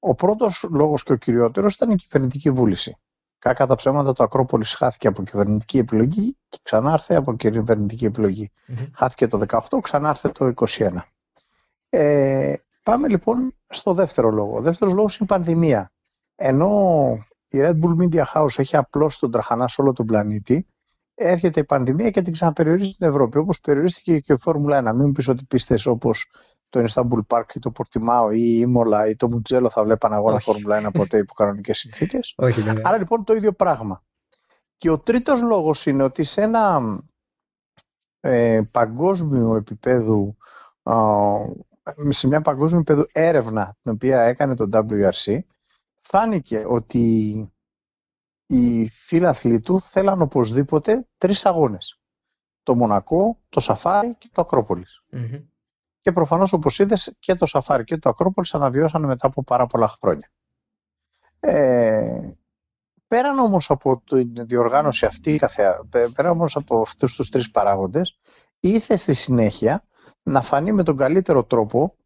Ο 0.08 0.14
πρώτος 0.14 0.66
λόγος 0.70 1.02
και 1.02 1.12
ο 1.12 1.16
κυριότερος 1.16 1.74
ήταν 1.74 1.90
η 1.90 1.96
κυβερνητική 1.96 2.50
βούληση. 2.50 2.96
Κακά 3.38 3.66
τα 3.66 3.74
ψέματα 3.74 4.12
το 4.12 4.24
Ακρόπολης 4.24 4.74
χάθηκε 4.74 5.08
από 5.08 5.22
κυβερνητική 5.22 5.78
επιλογή 5.78 6.36
και 6.48 6.58
ξανάρθε 6.62 7.14
από 7.14 7.36
κυβερνητική 7.36 8.04
επιλογή. 8.04 8.50
Χάθηκε 8.94 9.26
το 9.26 9.40
18, 9.48 9.78
ξανάρθε 9.82 10.28
το 10.28 10.52
21. 10.56 10.88
Ε, 11.88 12.54
πάμε 12.82 13.08
λοιπόν 13.08 13.54
στο 13.68 13.94
δεύτερο 13.94 14.30
λόγο. 14.30 14.56
Ο 14.56 14.60
δεύτερος 14.60 14.94
λόγος 14.94 15.16
είναι 15.16 15.28
η 15.30 15.34
πανδημία. 15.34 15.92
Ενώ 16.34 16.70
η 17.48 17.58
Red 17.62 17.80
Bull 17.80 17.96
Media 18.02 18.24
House 18.34 18.58
έχει 18.58 18.76
απλώσει 18.76 19.20
τον 19.20 19.30
τραχανά 19.30 19.68
σε 19.68 19.80
όλο 19.80 19.92
τον 19.92 20.06
πλανήτη, 20.06 20.66
έρχεται 21.14 21.60
η 21.60 21.64
πανδημία 21.64 22.10
και 22.10 22.22
την 22.22 22.32
ξαναπεριορίζει 22.32 22.90
στην 22.90 23.06
Ευρώπη. 23.06 23.38
Όπως 23.38 23.60
περιορίστηκε 23.60 24.18
και 24.18 24.32
η 24.32 24.38
Φόρμουλα 24.38 24.78
1. 24.78 24.82
Μην 24.94 25.06
μου 25.06 25.12
πεις 25.12 25.28
ότι 25.28 25.44
πίστες 25.44 25.86
όπως 25.86 26.26
το 26.68 26.84
Istanbul 26.88 27.20
Park 27.26 27.54
ή 27.54 27.58
το 27.58 27.70
Πορτιμάο 27.70 28.30
ή 28.30 28.40
η 28.40 28.58
Ήμολα 28.60 29.08
ή 29.08 29.16
το 29.16 29.28
Μουτζέλο 29.28 29.70
θα 29.70 29.84
βλέπαν 29.84 30.12
αγώνα 30.12 30.34
Όχι. 30.34 30.44
Φόρμουλα 30.44 30.88
1 30.88 30.92
ποτέ 30.92 31.18
υπό 31.18 31.34
κανονικές 31.34 31.78
συνθήκες. 31.78 32.34
Όχι 32.46 32.60
βέβαια. 32.60 32.82
Άρα 32.86 32.98
λοιπόν 32.98 33.24
το 33.24 33.32
ίδιο 33.34 33.52
πράγμα. 33.52 34.04
Και 34.76 34.90
ο 34.90 34.98
τρίτος 34.98 35.42
λόγος 35.42 35.86
είναι 35.86 36.02
ότι 36.02 36.24
σε 36.24 36.42
ένα 36.42 36.80
ε, 38.20 38.60
παγκόσμιο 38.70 39.56
επίπεδο, 39.56 40.36
α, 40.82 40.92
σε 42.08 42.26
μια 42.26 42.40
παγκόσμιο 42.40 42.80
επίπεδο 42.80 43.06
έρευνα 43.12 43.76
την 43.80 43.92
οποία 43.92 44.22
έκανε 44.22 44.54
το 44.54 44.68
WRC, 44.72 45.38
φάνηκε 46.00 46.64
ότι 46.68 47.50
οι 48.46 48.88
φίλαθλοι 48.88 49.60
του 49.60 49.80
θέλαν 49.80 50.22
οπωσδήποτε 50.22 51.08
τρεις 51.18 51.46
αγώνες. 51.46 52.00
Το 52.62 52.74
Μονακό, 52.74 53.40
το 53.48 53.60
Σαφάρι 53.60 54.14
και 54.14 54.28
το 54.32 54.40
Ακρόπολης. 54.40 55.04
Μμμ. 55.10 55.44
Και 56.06 56.12
προφανώς 56.12 56.52
όπως 56.52 56.78
είδες 56.78 57.14
και 57.18 57.34
το 57.34 57.46
Σαφάρι 57.46 57.84
και 57.84 57.96
το 57.96 58.08
Ακρόπολης 58.08 58.54
αναβιώσαν 58.54 59.04
μετά 59.04 59.26
από 59.26 59.42
πάρα 59.42 59.66
πολλά 59.66 59.88
χρόνια. 59.88 60.30
Ε, 61.40 62.30
πέραν 63.08 63.38
όμως 63.38 63.70
από 63.70 64.02
την 64.04 64.46
διοργάνωση 64.46 65.06
αυτή, 65.06 65.36
καθεα- 65.36 65.86
πέ- 65.90 66.12
πέραν 66.12 66.32
όμως 66.32 66.56
από 66.56 66.80
αυτούς 66.80 67.14
τους 67.14 67.28
τρεις 67.28 67.50
παράγοντες, 67.50 68.18
ήρθε 68.60 68.96
στη 68.96 69.14
συνέχεια 69.14 69.84
να 70.22 70.42
φανεί 70.42 70.72
με 70.72 70.82
τον 70.82 70.96
καλύτερο 70.96 71.44
τρόπο 71.44 71.96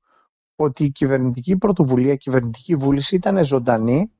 ότι 0.57 0.85
η 0.85 0.91
κυβερνητική 0.91 1.57
πρωτοβουλία, 1.57 2.13
η 2.13 2.17
κυβερνητική 2.17 2.77
βούληση 2.77 3.15
ήταν 3.15 3.45
ζωντανή 3.45 4.13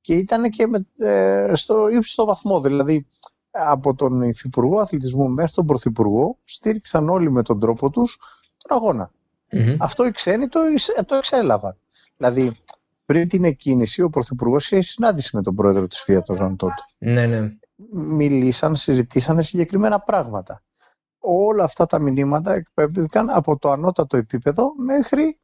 και 0.00 0.14
ήταν 0.14 0.50
και 0.50 0.66
με, 0.66 0.86
ε, 0.96 1.54
στο 1.54 1.88
ύψιστο 1.88 2.24
βαθμό. 2.24 2.60
Δηλαδή, 2.60 3.06
από 3.50 3.94
τον 3.94 4.22
Υφυπουργό 4.22 4.80
Αθλητισμού 4.80 5.30
μέχρι 5.30 5.52
τον 5.52 5.66
Πρωθυπουργό 5.66 6.38
στήριξαν 6.44 7.08
όλοι 7.08 7.30
με 7.30 7.42
τον 7.42 7.60
τρόπο 7.60 7.90
τους 7.90 8.18
τον 8.68 9.10
αγωνα 9.50 9.76
Αυτό 9.80 10.06
οι 10.06 10.10
ξένοι 10.10 10.48
το, 10.48 10.60
το 11.06 11.14
εξέλαβαν. 11.14 11.76
Δηλαδή, 12.16 12.52
πριν 13.04 13.28
την 13.28 13.44
εκκίνηση, 13.44 14.02
ο 14.02 14.10
Πρωθυπουργός 14.10 14.70
είχε 14.70 14.80
συνάντηση 14.80 15.36
με 15.36 15.42
τον 15.42 15.54
πρόεδρο 15.54 15.86
της 15.86 16.00
ΦΙΑ, 16.00 16.22
τον 16.22 16.36
Ζαν 16.36 16.56
Ναι, 16.98 17.26
ναι. 17.26 17.52
Μιλήσαν, 17.90 18.76
συζητήσαν 18.76 19.42
συγκεκριμένα 19.42 20.00
πράγματα. 20.00 20.62
Όλα 21.18 21.64
αυτά 21.64 21.86
τα 21.86 21.98
μηνύματα 21.98 22.54
εκπέμπτηκαν 22.54 23.30
από 23.30 23.58
το 23.58 23.70
ανώτατο 23.70 24.16
επίπεδο 24.16 24.74
μέχρι 24.76 25.38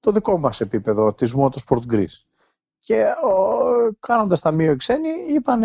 το 0.00 0.12
δικό 0.12 0.38
μας 0.38 0.60
επίπεδο 0.60 1.14
της 1.14 1.34
Motorsport 1.36 1.92
Greece. 1.92 2.24
Και 2.80 3.04
κάνοντας 4.00 4.40
τα 4.40 4.50
μία 4.50 4.76
ξένοι 4.76 5.08
είπαν 5.28 5.62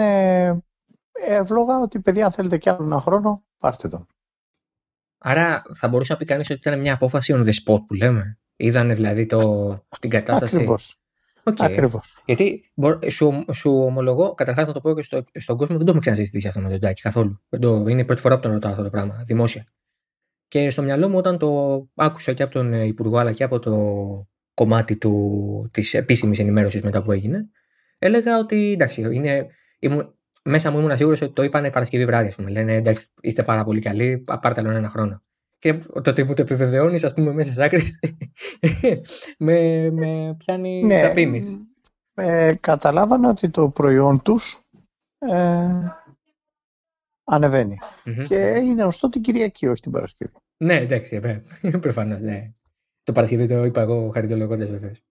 εύλογα 1.12 1.80
ότι 1.80 2.00
παιδιά 2.00 2.26
αν 2.26 2.32
θέλετε 2.32 2.58
κι 2.58 2.70
άλλο 2.70 2.84
ένα 2.84 3.02
χρόνο 3.02 3.44
πάρτε 3.58 3.88
τον. 3.88 4.08
Άρα 5.26 5.62
θα 5.74 5.88
μπορούσε 5.88 6.12
να 6.12 6.18
πει 6.18 6.26
κανείς 6.26 6.50
ότι 6.50 6.60
ήταν 6.60 6.80
μια 6.80 6.94
απόφαση 6.94 7.34
on 7.38 7.44
the 7.46 7.54
spot 7.54 7.80
που 7.88 7.94
λέμε. 7.94 8.40
Είδανε 8.56 8.94
δηλαδή 8.94 9.26
το, 9.26 9.86
την 10.00 10.10
κατάσταση. 10.10 10.56
Ακριβώς. 10.56 10.98
Okay. 11.44 11.54
Ακριβώς. 11.60 12.16
Γιατί 12.26 12.72
σου, 13.10 13.46
σου 13.54 13.72
ομολογώ, 13.72 14.34
καταρχάς 14.34 14.68
να 14.68 14.74
το 14.74 14.82
πω 14.82 14.96
και 14.96 15.02
στο, 15.02 15.24
στον 15.34 15.58
κόσμο, 15.58 15.76
δεν 15.76 15.86
το 15.86 15.92
έχουμε 15.92 16.00
ξαναζητήσει 16.00 16.48
αυτό 16.48 16.60
με 16.60 16.70
τον 16.70 16.80
Τάκη 16.80 17.02
καθόλου. 17.02 17.42
το, 17.60 17.86
είναι 17.88 18.02
η 18.02 18.06
πρώτη 18.06 18.22
φορά 18.22 18.36
που 18.36 18.42
τον 18.42 18.52
ρωτάω 18.52 18.72
αυτό 18.72 18.84
το 18.84 18.90
πράγμα, 18.90 19.24
δημόσια. 19.26 19.66
Και 20.48 20.70
στο 20.70 20.82
μυαλό 20.82 21.10
μου, 21.10 21.18
όταν 21.18 21.38
το 21.38 21.50
άκουσα 21.96 22.34
και 22.34 22.44
από 22.44 22.54
τον 22.54 22.74
Υπουργό, 22.74 23.18
αλλά 23.18 23.32
και 23.32 23.44
από 23.44 23.60
το 23.60 23.76
κομμάτι 24.54 24.98
της 25.72 25.94
επίσημης 25.94 26.40
ενημέρωσης 26.40 26.82
μετά 26.82 27.04
που 27.04 27.12
έγινε, 27.12 27.50
έλεγα 27.98 28.40
ότι 28.40 28.72
εντάξει, 28.72 29.02
είναι, 29.02 29.48
ήμουν, 29.80 30.16
μέσα 30.44 30.72
μου 30.72 30.80
ήμουν 30.80 30.98
σίγουρος 30.98 31.22
ότι 31.22 31.34
το 31.34 31.44
είπανε 31.44 31.72
Παρασκευή 31.72 32.06
βράδυ. 32.06 32.28
Ας 32.28 32.36
πούμε. 32.36 32.50
Λένε 32.50 32.76
εντάξει, 32.76 33.08
είστε 33.22 33.44
πάρα 33.44 33.64
πολύ 33.64 33.82
καλοί, 33.82 34.18
πάρτε 34.18 34.62
άλλο 34.62 34.70
ένα 34.70 34.90
χρόνο. 34.90 35.22
Και 35.60 35.74
το 35.74 36.10
ότι 36.10 36.24
μου 36.24 36.34
το 36.34 36.42
επιβεβαιώνεις, 36.42 37.04
ας 37.04 37.14
πούμε, 37.14 37.34
μέσα 37.34 37.52
στι 37.52 37.62
άκρε, 37.62 37.80
με, 39.46 39.90
με 39.92 40.36
πιάνει 40.38 40.84
ναι, 40.84 41.02
ξαπίνη. 41.02 41.42
Ε, 42.14 42.54
καταλάβανε 42.60 43.28
ότι 43.28 43.50
το 43.50 43.70
προϊόν 43.70 44.22
τους 44.22 44.62
ε, 45.18 45.68
ανεβαινει 47.24 47.78
Και 48.28 48.36
είναι 48.36 48.82
γνωστό 48.82 49.10
την 49.10 49.22
Κυριακή, 49.22 49.68
όχι 49.68 49.82
την 49.82 49.92
Παρασκευή. 49.92 50.34
Ναι, 50.58 50.76
εντάξει, 50.76 51.20
ε, 51.24 51.44
προφανώς. 51.78 52.22
Ναι. 52.22 52.52
Το 53.04 53.12
Παρασκευή 53.12 53.48
το 53.48 53.66
είπα 53.66 53.82
εγώ 53.82 54.10
χαριτολογώντας 54.10 54.70
βεβαίως. 54.70 55.04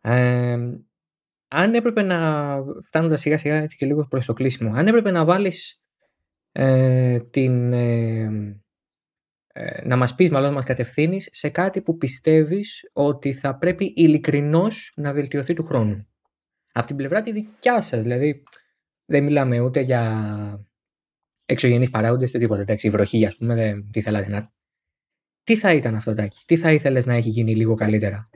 Ε, 0.00 0.58
αν 1.48 1.74
έπρεπε 1.74 2.02
να, 2.02 2.58
φτάνοντας 2.86 3.20
σιγά 3.20 3.38
σιγά 3.38 3.54
έτσι 3.54 3.76
και 3.76 3.86
λίγος 3.86 4.06
προς 4.08 4.26
το 4.26 4.32
κλείσιμο, 4.32 4.72
αν 4.74 4.86
έπρεπε 4.86 5.10
να 5.10 5.24
βάλεις 5.24 5.80
ε, 6.52 7.20
την, 7.20 7.72
ε, 7.72 8.62
ε, 9.52 9.86
να 9.86 9.96
μας 9.96 10.14
πεις 10.14 10.30
μάλλον 10.30 10.48
να 10.48 10.54
μας 10.54 10.64
κατευθύνεις 10.64 11.28
σε 11.32 11.48
κάτι 11.48 11.82
που 11.82 11.96
πιστεύεις 11.96 12.88
ότι 12.92 13.32
θα 13.32 13.58
πρέπει 13.58 13.92
ειλικρινώς 13.96 14.92
να 14.96 15.12
βελτιωθεί 15.12 15.54
του 15.54 15.64
χρόνου. 15.64 15.96
Από 16.72 16.86
την 16.86 16.96
πλευρά 16.96 17.22
τη 17.22 17.32
δικιά 17.32 17.80
σας, 17.80 18.02
δηλαδή 18.02 18.42
δεν 19.04 19.24
μιλάμε 19.24 19.60
ούτε 19.60 19.80
για 19.80 20.66
εξωγενείς 21.46 21.90
παράγοντες, 21.90 22.28
ούτε 22.28 22.38
τίποτα, 22.38 22.60
εντάξει, 22.60 22.86
η 22.86 22.90
βροχή 22.90 23.26
ας 23.26 23.36
πούμε, 23.36 23.54
δεν, 23.54 23.90
τι 23.90 24.00
θέλατε 24.00 24.28
να... 24.28 24.54
Τι 25.42 25.56
θα 25.56 25.72
ήταν 25.72 25.94
αυτό, 25.94 26.14
Τάκη, 26.14 26.42
τι 26.46 26.56
θα 26.56 26.72
ήθελες 26.72 27.06
να 27.06 27.14
έχει 27.14 27.28
γίνει 27.28 27.56
λίγο 27.56 27.74
καλύτερα; 27.74 28.28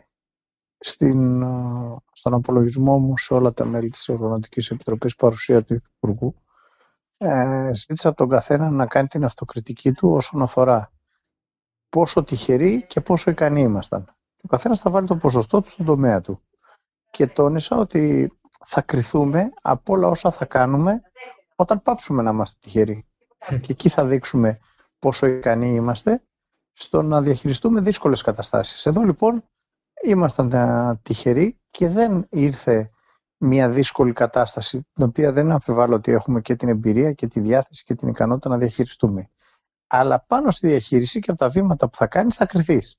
Στην, 0.81 1.43
στον 2.13 2.35
απολογισμό 2.35 2.99
μου 2.99 3.19
σε 3.19 3.35
όλα 3.35 3.53
τα 3.53 3.65
μέλη 3.65 3.91
της 3.91 4.09
Οργανωτικής 4.09 4.71
Επιτροπής 4.71 5.17
παρουσία 5.17 5.63
του 5.63 5.83
Υπουργού 5.97 6.35
ε, 7.23 7.71
ζήτησα 7.73 8.09
από 8.09 8.17
τον 8.17 8.29
καθένα 8.29 8.71
να 8.71 8.87
κάνει 8.87 9.07
την 9.07 9.25
αυτοκριτική 9.25 9.93
του 9.93 10.11
όσον 10.11 10.43
αφορά 10.43 10.93
πόσο 11.89 12.25
τυχεροί 12.25 12.87
και 12.87 13.01
πόσο 13.01 13.31
ικανοί 13.31 13.61
ήμασταν. 13.61 14.15
Ο 14.43 14.49
καθένας 14.49 14.81
θα 14.81 14.91
βάλει 14.91 15.07
το 15.07 15.17
ποσοστό 15.17 15.61
του 15.61 15.71
στον 15.71 15.87
τομέα 15.87 16.21
του. 16.21 16.41
Και 17.11 17.27
τόνισα 17.27 17.77
ότι 17.77 18.33
θα 18.65 18.81
κριθούμε 18.81 19.53
από 19.63 19.93
όλα 19.93 20.09
όσα 20.09 20.31
θα 20.31 20.45
κάνουμε 20.45 21.03
όταν 21.57 21.83
πάψουμε 21.83 22.23
να 22.23 22.31
είμαστε 22.31 22.59
τυχεροί. 22.61 23.07
Και 23.61 23.73
εκεί 23.73 23.89
θα 23.89 24.05
δείξουμε 24.05 24.59
πόσο 24.99 25.27
ικανοί 25.27 25.75
είμαστε 25.75 26.23
στο 26.73 27.03
να 27.03 27.23
διαχειριστούμε 27.23 27.81
δύσκολες 27.81 28.23
καταστάσεις. 28.23 28.87
Εδώ 28.87 29.03
λοιπόν 29.03 29.45
ήμασταν 30.03 30.51
τυχεροί 31.03 31.61
και 31.71 31.89
δεν 31.89 32.27
ήρθε 32.31 32.91
μια 33.37 33.71
δύσκολη 33.71 34.13
κατάσταση, 34.13 34.87
την 34.93 35.05
οποία 35.05 35.33
δεν 35.33 35.51
αμφιβάλλω 35.51 35.95
ότι 35.95 36.13
έχουμε 36.13 36.41
και 36.41 36.57
την 36.57 36.69
εμπειρία 36.69 37.13
και 37.13 37.27
τη 37.27 37.41
διάθεση 37.41 37.85
και 37.85 37.95
την 37.95 38.09
ικανότητα 38.09 38.49
να 38.49 38.59
διαχειριστούμε. 38.59 39.31
Αλλά 39.87 40.25
πάνω 40.27 40.51
στη 40.51 40.67
διαχείριση 40.67 41.21
και 41.21 41.31
από 41.31 41.41
τα 41.41 41.49
βήματα 41.49 41.89
που 41.89 41.97
θα 41.97 42.07
κάνεις 42.07 42.37
θα 42.37 42.47
κρυθείς. 42.47 42.99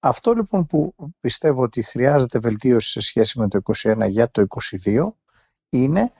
Αυτό 0.00 0.32
λοιπόν 0.32 0.66
που 0.66 0.94
πιστεύω 1.20 1.62
ότι 1.62 1.82
χρειάζεται 1.82 2.38
βελτίωση 2.38 2.90
σε 2.90 3.00
σχέση 3.00 3.38
με 3.38 3.48
το 3.48 3.60
2021 3.82 4.06
για 4.08 4.30
το 4.30 4.44
2022 4.84 5.08
είναι 5.68 6.12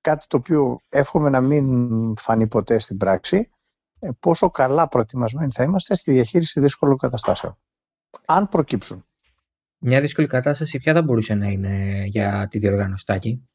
κάτι 0.00 0.26
το 0.26 0.36
οποίο 0.36 0.80
εύχομαι 0.88 1.30
να 1.30 1.40
μην 1.40 2.16
φανεί 2.16 2.46
ποτέ 2.46 2.78
στην 2.78 2.96
πράξη, 2.96 3.50
ε, 3.98 4.10
πόσο 4.20 4.50
καλά 4.50 4.88
προετοιμασμένοι 4.88 5.52
θα 5.52 5.62
είμαστε 5.62 5.94
στη 5.94 6.12
διαχείριση 6.12 6.60
δύσκολων 6.60 6.96
καταστάσεων. 6.96 7.58
Αν 8.26 8.48
προκύψουν. 8.48 9.07
Μια 9.78 10.00
δύσκολη 10.00 10.26
κατάσταση 10.26 10.78
ποια 10.78 10.92
θα 10.92 11.02
μπορούσε 11.02 11.34
να 11.34 11.46
είναι 11.46 12.04
για 12.06 12.46
τη 12.50 12.58
διοργάνωση 12.58 13.04
Τάκη; 13.06 13.48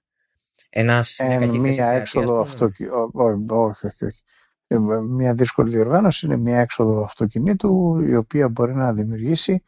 Ένας, 0.70 1.20
ε, 1.20 1.46
μια 1.46 1.88
έξοδο 1.88 2.40
αυτοκίνητου. 2.40 3.12
Όχι, 3.14 3.86
όχι, 3.86 4.06
όχι. 4.06 4.24
Ε, 4.68 4.78
μια 5.10 5.34
δύσκολη 5.34 5.70
διοργάνωση 5.70 6.26
είναι 6.26 6.38
μια 6.38 6.60
έξοδο 6.60 7.04
αυτοκινήτου 7.04 8.00
η 8.00 8.16
οποία 8.16 8.50
μπορεί 8.50 8.76
να 8.76 8.94
δημιουργήσει 8.94 9.64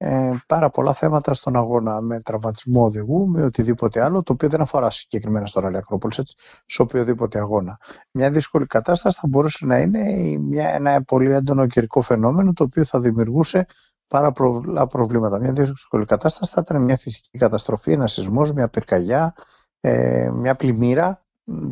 ε, 0.00 0.30
πάρα 0.46 0.70
πολλά 0.70 0.94
θέματα 0.94 1.34
στον 1.34 1.56
αγώνα 1.56 2.00
με 2.00 2.20
τραυματισμό 2.20 2.84
οδηγού, 2.84 3.28
με 3.28 3.42
οτιδήποτε 3.42 4.02
άλλο, 4.02 4.22
το 4.22 4.32
οποίο 4.32 4.48
δεν 4.48 4.60
αφορά 4.60 4.90
συγκεκριμένα 4.90 5.46
στο 5.46 5.60
Ραλή 5.60 5.76
Ακρόπολης, 5.76 6.34
σε 6.66 6.82
οποιοδήποτε 6.82 7.38
αγώνα. 7.38 7.78
Μια 8.10 8.30
δύσκολη 8.30 8.66
κατάσταση 8.66 9.18
θα 9.20 9.26
μπορούσε 9.28 9.66
να 9.66 9.78
είναι 9.78 10.02
μια, 10.38 10.68
ένα 10.68 11.02
πολύ 11.02 11.32
έντονο 11.32 11.66
καιρικό 11.66 12.00
φαινόμενο, 12.00 12.52
το 12.52 12.64
οποίο 12.64 12.84
θα 12.84 13.00
δημιουργούσε 13.00 13.66
πάρα 14.08 14.32
πολλά 14.32 14.86
προβλήματα. 14.86 15.38
Μια 15.38 15.52
δύσκολη 15.52 16.04
κατάσταση 16.04 16.52
θα 16.52 16.60
ήταν 16.64 16.82
μια 16.82 16.96
φυσική 16.96 17.38
καταστροφή, 17.38 17.92
ένας 17.92 18.12
σεισμός, 18.12 18.52
μια 18.52 18.68
πυρκαγιά, 18.68 19.34
ε, 19.80 20.30
μια 20.32 20.54
πλημμύρα 20.54 21.26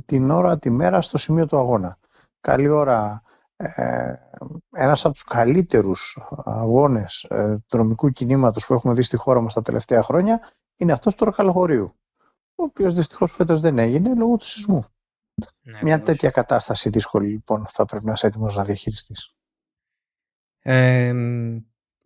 την 0.04 0.30
ώρα, 0.30 0.58
τη 0.58 0.70
μέρα 0.70 1.02
στο 1.02 1.18
σημείο 1.18 1.46
του 1.46 1.58
αγώνα. 1.58 1.98
Καλή 2.40 2.68
ώρα, 2.68 3.22
ε, 3.56 4.14
ένας 4.70 5.04
από 5.04 5.14
τους 5.14 5.24
καλύτερους 5.24 6.18
αγώνες 6.44 7.26
ε, 7.30 7.64
δρομικού 7.68 8.10
κινήματος 8.10 8.66
που 8.66 8.74
έχουμε 8.74 8.94
δει 8.94 9.02
στη 9.02 9.16
χώρα 9.16 9.40
μας 9.40 9.54
τα 9.54 9.62
τελευταία 9.62 10.02
χρόνια 10.02 10.40
είναι 10.76 10.92
αυτός 10.92 11.14
του 11.14 11.24
Ροκαλοχωρίου, 11.24 11.94
ο 12.54 12.62
οποίος 12.62 12.94
δυστυχώς 12.94 13.32
φέτος 13.32 13.60
δεν 13.60 13.78
έγινε 13.78 14.14
λόγω 14.14 14.36
του 14.36 14.44
σεισμού. 14.44 14.84
Ναι, 15.62 15.78
Μια 15.82 16.02
τέτοια 16.02 16.30
κατάσταση 16.30 16.88
δύσκολη 16.88 17.28
λοιπόν 17.28 17.66
θα 17.68 17.84
πρέπει 17.84 18.04
να 18.04 18.12
είσαι 18.12 18.26
έτοιμος 18.26 18.56
να 18.56 18.64
διαχειριστείς. 18.64 19.34
Ε, 20.62 21.12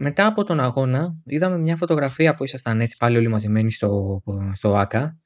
μετά 0.03 0.27
από 0.27 0.45
τον 0.45 0.61
αγώνα 0.61 1.17
είδαμε 1.25 1.59
μια 1.59 1.77
φωτογραφία 1.77 2.35
που 2.35 2.45
ήσασταν 2.45 2.81
έτσι 2.81 2.97
πάλι 2.97 3.17
όλοι 3.17 3.29
μαζεμένοι 3.29 3.73
στο, 3.73 4.23
στο 4.53 4.77
ΆΚΑ 4.77 5.19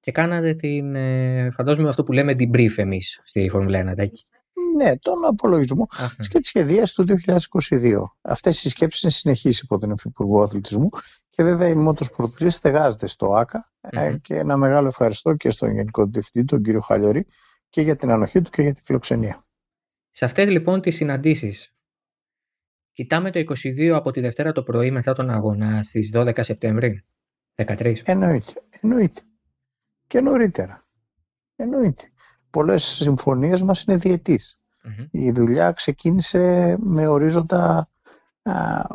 και 0.00 0.12
κάνατε 0.12 0.54
την, 0.54 0.94
ε, 0.94 1.50
φαντάζομαι 1.50 1.88
αυτό 1.88 2.02
που 2.02 2.12
λέμε 2.12 2.32
debrief 2.32 2.76
εμείς 2.76 3.20
στη 3.24 3.48
Φόρμουλα 3.48 3.94
1, 3.96 4.06
Ναι, 4.76 4.96
τον 4.96 5.24
απολογισμό 5.24 5.86
και 6.28 6.38
τη 6.38 6.46
σχεδίαση 6.46 6.94
του 6.94 7.04
2022. 7.04 8.02
Αυτές 8.20 8.64
οι 8.64 8.68
σκέψεις 8.68 9.02
είναι 9.02 9.12
συνεχείς 9.12 9.60
υπό 9.60 9.78
τον 9.78 9.90
Υφυπουργό 9.90 10.42
Αθλητισμού 10.42 10.88
και 11.30 11.42
βέβαια 11.42 11.68
η 11.68 11.74
Motorsport 11.76 12.42
3 12.42 12.46
στεγάζεται 12.48 13.06
στο 13.06 13.32
ΆΚΑ 13.32 13.72
ε, 13.80 14.16
και 14.22 14.34
ένα 14.34 14.56
μεγάλο 14.56 14.88
ευχαριστώ 14.88 15.34
και 15.34 15.50
στον 15.50 15.72
Γενικό 15.72 16.06
Διευθυντή, 16.06 16.46
τον 16.46 16.62
κύριο 16.62 16.80
Χαλιορή 16.80 17.26
και 17.68 17.80
για 17.80 17.96
την 17.96 18.10
ανοχή 18.10 18.42
του 18.42 18.50
και 18.50 18.62
για 18.62 18.74
τη 18.74 18.80
φιλοξενία. 18.84 19.46
Σε 20.10 20.24
αυτές 20.24 20.48
λοιπόν 20.48 20.80
τις 20.80 20.96
συναντήσεις 20.96 21.75
Κοιτάμε 22.96 23.30
το 23.30 23.38
22 23.38 23.86
από 23.88 24.10
τη 24.10 24.20
Δευτέρα 24.20 24.52
το 24.52 24.62
πρωί 24.62 24.90
μετά 24.90 25.12
τον 25.12 25.30
αγώνα 25.30 25.82
στις 25.82 26.10
12 26.14 26.38
Σεπτέμβρη. 26.40 27.04
13. 27.54 27.96
Εννοείται. 28.04 28.52
Εννοείται. 28.80 29.20
Και 30.06 30.20
νωρίτερα. 30.20 30.86
Εννοείται. 31.56 32.04
Πολλές 32.50 32.84
συμφωνίες 32.84 33.62
μας 33.62 33.82
είναι 33.82 34.20
Η 35.10 35.30
δουλειά 35.30 35.70
ξεκίνησε 35.70 36.76
με 36.80 37.06
ορίζοντα 37.06 37.88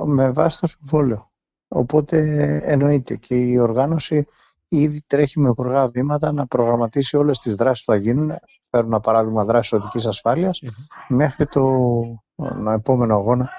με 0.05 0.31
βάση 0.31 0.59
το 0.59 0.67
συμβόλαιο. 0.67 1.31
Οπότε 1.67 2.19
εννοείται 2.63 3.15
και 3.15 3.35
η 3.35 3.57
οργάνωση 3.57 4.25
ήδη 4.67 5.03
τρέχει 5.07 5.39
με 5.39 5.53
γοργά 5.57 5.87
βήματα 5.87 6.31
να 6.31 6.47
προγραμματίσει 6.47 7.17
όλες 7.17 7.39
τις 7.39 7.55
δράσεις 7.55 7.85
που 7.85 7.91
θα 7.91 7.97
γίνουν. 7.97 8.31
Φέρνω 8.69 8.87
ένα 8.87 8.99
παράδειγμα 8.99 9.45
δράσης 9.45 9.71
οδικής 9.71 10.21
μέχρι 11.07 11.45
το 11.45 11.81
επόμενο 12.73 13.15
αγώνα 13.15 13.49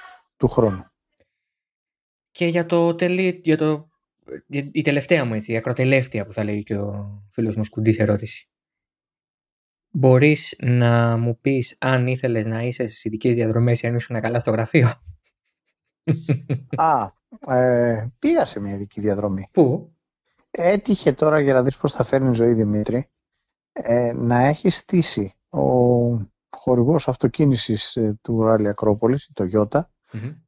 του 0.43 0.49
χρόνου. 0.49 0.85
Και 2.31 2.47
για 2.47 2.67
το, 2.67 2.95
τελεί, 2.95 3.41
για 3.45 3.57
το 3.57 3.89
η 4.73 4.83
τελευταία 4.83 5.25
μου 5.25 5.35
έτσι, 5.35 5.53
η 5.53 5.57
ακροτελεύτια 5.57 6.27
που 6.27 6.33
θα 6.33 6.45
λέει 6.45 6.63
και 6.63 6.77
ο 6.77 7.23
φίλος 7.31 7.57
μου 7.57 7.65
Σκουντής 7.65 7.99
ερώτηση. 7.99 8.49
μπορείς 9.91 10.57
να 10.59 11.17
μου 11.17 11.39
πεις 11.41 11.77
αν 11.81 12.07
ήθελες 12.07 12.47
να 12.47 12.63
είσαι 12.63 12.87
στις 12.87 13.05
ειδικές 13.05 13.35
διαδρομές 13.35 13.83
ή 13.83 13.87
αν 13.87 13.95
ήσουν 13.95 14.21
καλά 14.21 14.41
στο 14.41 14.51
γραφείο; 14.51 14.89
Α, 16.77 17.09
ε, 17.49 18.13
πήγα 18.19 18.45
σε 18.45 18.61
μια 18.61 18.75
ειδική 18.75 19.01
διαδρομή. 19.01 19.49
Πού; 19.53 19.97
Έτυχε 20.51 21.13
τώρα 21.13 21.41
για 21.41 21.53
να 21.53 21.63
δεις 21.63 21.77
πώς 21.77 21.93
θα 21.93 22.05
φέρνει 22.05 22.31
η 22.31 22.35
ζωή 22.35 22.53
Δημήτρη 22.53 23.11
ε, 23.73 24.13
να 24.13 24.39
έχει 24.39 24.71
στήσει 24.71 25.35
ο 25.49 25.61
χορηγός 26.57 27.09
αυτοκίνησης 27.09 27.97
ε, 27.97 28.19
του 28.23 28.43
Ράλι 28.43 28.69
Ακρόπολης, 28.69 29.31
το 29.33 29.45
Ιώτα, 29.45 29.92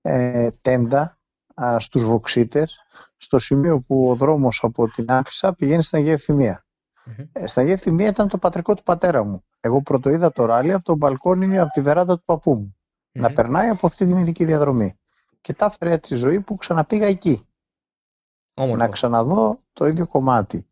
ε, 0.01 0.51
τέντα 0.61 1.19
α, 1.55 1.79
στους 1.79 2.05
Βοξίτες 2.05 2.79
στο 3.17 3.39
σημείο 3.39 3.81
που 3.81 4.09
ο 4.09 4.15
δρόμος 4.15 4.61
από 4.63 4.89
την 4.89 5.11
Άφησα 5.11 5.55
πηγαίνει 5.55 5.83
στην 5.83 5.99
Αγία 5.99 6.13
Ευθυμία. 6.13 6.67
Ε, 7.33 7.47
στην 7.47 7.63
Αγία 7.63 7.75
Ευθυμία 7.75 8.09
ήταν 8.09 8.29
το 8.29 8.39
πατρικό 8.39 8.75
του 8.75 8.83
πατέρα 8.83 9.25
μου. 9.25 9.45
Εγώ 9.61 9.83
πρωτοείδα 9.83 10.33
το 10.33 10.45
ράλι 10.45 10.73
από 10.73 10.85
τον 10.85 10.97
μπαλκόνι 10.97 11.59
από 11.59 11.71
τη 11.71 11.81
βεράντα 11.81 12.17
του 12.17 12.25
παππού 12.25 12.55
μου. 12.55 12.77
Να 13.13 13.33
περνάει 13.33 13.69
από 13.69 13.87
αυτή 13.87 14.07
την 14.07 14.19
ειδική 14.19 14.45
διαδρομή. 14.45 14.99
Και 15.41 15.53
τα 15.53 15.67
έφερε 15.67 15.93
έτσι 15.93 16.15
η 16.15 16.17
ζωή 16.17 16.41
που 16.41 16.57
ξαναπήγα 16.57 17.07
εκεί. 17.07 17.49
Όμορφο. 18.55 18.77
Να 18.77 18.89
ξαναδώ 18.89 19.61
το 19.73 19.87
ίδιο 19.87 20.07
κομμάτι 20.07 20.67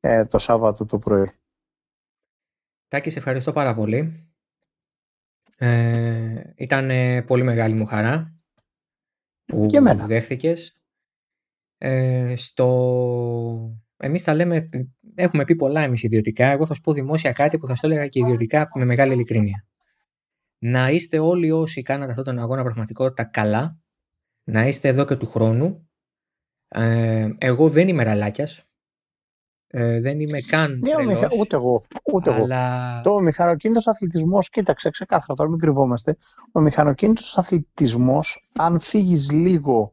ε, 0.00 0.24
το 0.24 0.38
Σάββατο 0.38 0.86
το 0.86 0.98
πρωί. 0.98 1.30
Τάκη, 2.88 3.10
σε 3.10 3.18
ευχαριστώ 3.18 3.52
πάρα 3.52 3.74
πολύ. 3.74 4.26
Ε, 5.56 6.52
ήταν 6.56 6.90
πολύ 7.26 7.42
μεγάλη 7.42 7.74
μου 7.74 7.86
χαρά 7.86 8.31
που 9.44 9.66
Και 9.66 9.76
εμένα. 9.76 10.06
δέχθηκες. 10.06 10.76
Ε, 11.78 12.34
στο... 12.36 13.80
Εμείς 13.96 14.22
τα 14.22 14.34
λέμε, 14.34 14.68
έχουμε 15.14 15.44
πει 15.44 15.56
πολλά 15.56 15.80
εμείς 15.80 16.02
ιδιωτικά. 16.02 16.46
Εγώ 16.46 16.66
θα 16.66 16.74
σου 16.74 16.80
πω 16.80 16.92
δημόσια 16.92 17.32
κάτι 17.32 17.58
που 17.58 17.66
θα 17.66 17.74
σου 17.74 17.86
έλεγα 17.86 18.06
και 18.06 18.18
ιδιωτικά 18.18 18.68
με 18.74 18.84
μεγάλη 18.84 19.12
ειλικρίνεια. 19.12 19.66
Να 20.58 20.90
είστε 20.90 21.18
όλοι 21.18 21.50
όσοι 21.50 21.82
κάνατε 21.82 22.10
αυτόν 22.10 22.24
τον 22.24 22.38
αγώνα 22.38 22.62
πραγματικότητα 22.62 23.24
καλά. 23.24 23.78
Να 24.44 24.66
είστε 24.66 24.88
εδώ 24.88 25.04
και 25.04 25.16
του 25.16 25.26
χρόνου. 25.26 25.90
Ε, 26.68 27.30
εγώ 27.38 27.68
δεν 27.68 27.88
είμαι 27.88 28.02
ραλάκιας. 28.02 28.66
Ε, 29.74 30.00
δεν 30.00 30.20
είμαι 30.20 30.40
καν 30.40 30.78
Ναι, 30.82 30.94
ο 30.94 31.04
Μιχα... 31.04 31.18
τρελός, 31.20 31.38
ούτε 31.38 31.56
εγώ. 31.56 31.82
Ούτε 32.12 32.30
εγώ. 32.30 32.42
αλλά... 32.42 33.00
Το 33.00 33.20
μηχανοκίνητος 33.20 33.86
αθλητισμός, 33.86 34.48
κοίταξε 34.48 34.90
ξεκάθαρα 34.90 35.34
τώρα, 35.34 35.50
μην 35.50 35.58
κρυβόμαστε. 35.58 36.16
Ο 36.52 36.60
μηχανοκίνητος 36.60 37.38
αθλητισμός, 37.38 38.48
αν 38.58 38.80
φύγεις 38.80 39.30
λίγο 39.30 39.92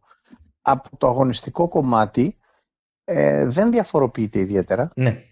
από 0.62 0.98
το 0.98 1.08
αγωνιστικό 1.08 1.68
κομμάτι, 1.68 2.38
ε, 3.04 3.48
δεν 3.48 3.72
διαφοροποιείται 3.72 4.40
ιδιαίτερα. 4.40 4.92
Ναι. 4.96 5.24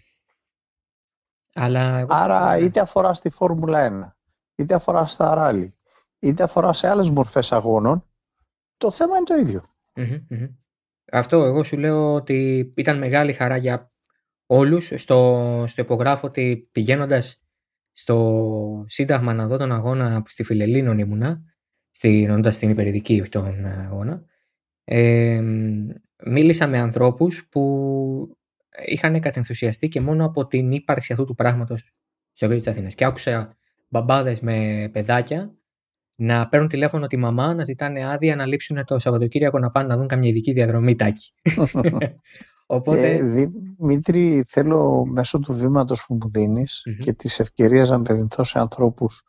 Αλλά 1.54 1.98
εγώ 1.98 2.14
Άρα, 2.14 2.54
ναι. 2.54 2.64
είτε 2.64 2.80
αφορά 2.80 3.14
στη 3.14 3.30
Φόρμουλα 3.30 4.14
1, 4.56 4.62
είτε 4.62 4.74
αφορά 4.74 5.06
στα 5.06 5.34
ράλι, 5.34 5.76
είτε 6.18 6.42
αφορά 6.42 6.72
σε 6.72 6.88
άλλες 6.88 7.10
μορφές 7.10 7.52
αγώνων, 7.52 8.04
το 8.76 8.90
θέμα 8.90 9.16
είναι 9.16 9.24
το 9.24 9.34
ίδιο. 9.34 9.64
Μμμ, 9.94 10.26
μμμ. 10.28 10.46
Αυτό 11.12 11.44
εγώ 11.44 11.62
σου 11.64 11.76
λέω 11.76 12.14
ότι 12.14 12.70
ήταν 12.76 12.98
μεγάλη 12.98 13.32
χαρά 13.32 13.56
για 13.56 13.92
όλους. 14.48 14.92
Στο, 14.96 15.64
στο 15.66 15.82
υπογράφω 15.82 16.26
ότι 16.26 16.68
πηγαίνοντας 16.72 17.42
στο 17.92 18.84
Σύνταγμα 18.88 19.34
να 19.34 19.46
δω 19.46 19.56
τον 19.56 19.72
αγώνα 19.72 20.22
στη 20.26 20.42
Φιλελίνων 20.42 20.98
ήμουνα, 20.98 21.42
στην, 21.90 22.30
όντας 22.30 22.54
στην 22.54 22.70
υπερηδική 22.70 23.20
όχι 23.20 23.30
τον 23.30 23.66
αγώνα, 23.66 24.24
ε, 24.84 25.44
μίλησα 26.24 26.66
με 26.66 26.78
ανθρώπους 26.78 27.48
που 27.48 28.38
είχαν 28.86 29.20
κατενθουσιαστεί 29.20 29.88
και 29.88 30.00
μόνο 30.00 30.24
από 30.24 30.46
την 30.46 30.72
ύπαρξη 30.72 31.12
αυτού 31.12 31.24
του 31.24 31.34
πράγματος 31.34 31.92
στο 32.32 32.46
κέντρο 32.46 32.58
της 32.58 32.68
Αθήνας. 32.68 32.94
Και 32.94 33.04
άκουσα 33.04 33.56
μπαμπάδες 33.88 34.40
με 34.40 34.88
παιδάκια 34.92 35.54
να 36.20 36.48
παίρνουν 36.48 36.68
τηλέφωνο 36.68 37.06
τη 37.06 37.16
μαμά, 37.16 37.54
να 37.54 37.64
ζητάνε 37.64 38.10
άδεια 38.10 38.36
να 38.36 38.46
λείψουν 38.46 38.84
το 38.84 38.98
Σαββατοκύριακο 38.98 39.58
να 39.58 39.70
πάνε 39.70 39.86
να 39.88 39.96
δουν 39.96 40.06
καμιά 40.06 40.28
ειδική 40.28 40.52
διαδρομή 40.52 40.94
τάκι. 40.94 41.32
Οπότε, 42.66 43.12
Ε, 43.12 43.22
Δημήτρη, 43.22 44.44
θέλω 44.48 45.04
μέσω 45.04 45.38
του 45.38 45.54
βήματος 45.54 46.04
που 46.06 46.14
μου 46.14 46.30
δίνεις 46.30 46.82
Μμμ. 46.86 46.96
και 46.98 47.12
της 47.12 47.38
ευκαιρίας 47.40 47.90
να 47.90 47.96
απευθυνθώ 47.96 48.44
σε 48.44 48.58
ανθρώπους 48.58 49.22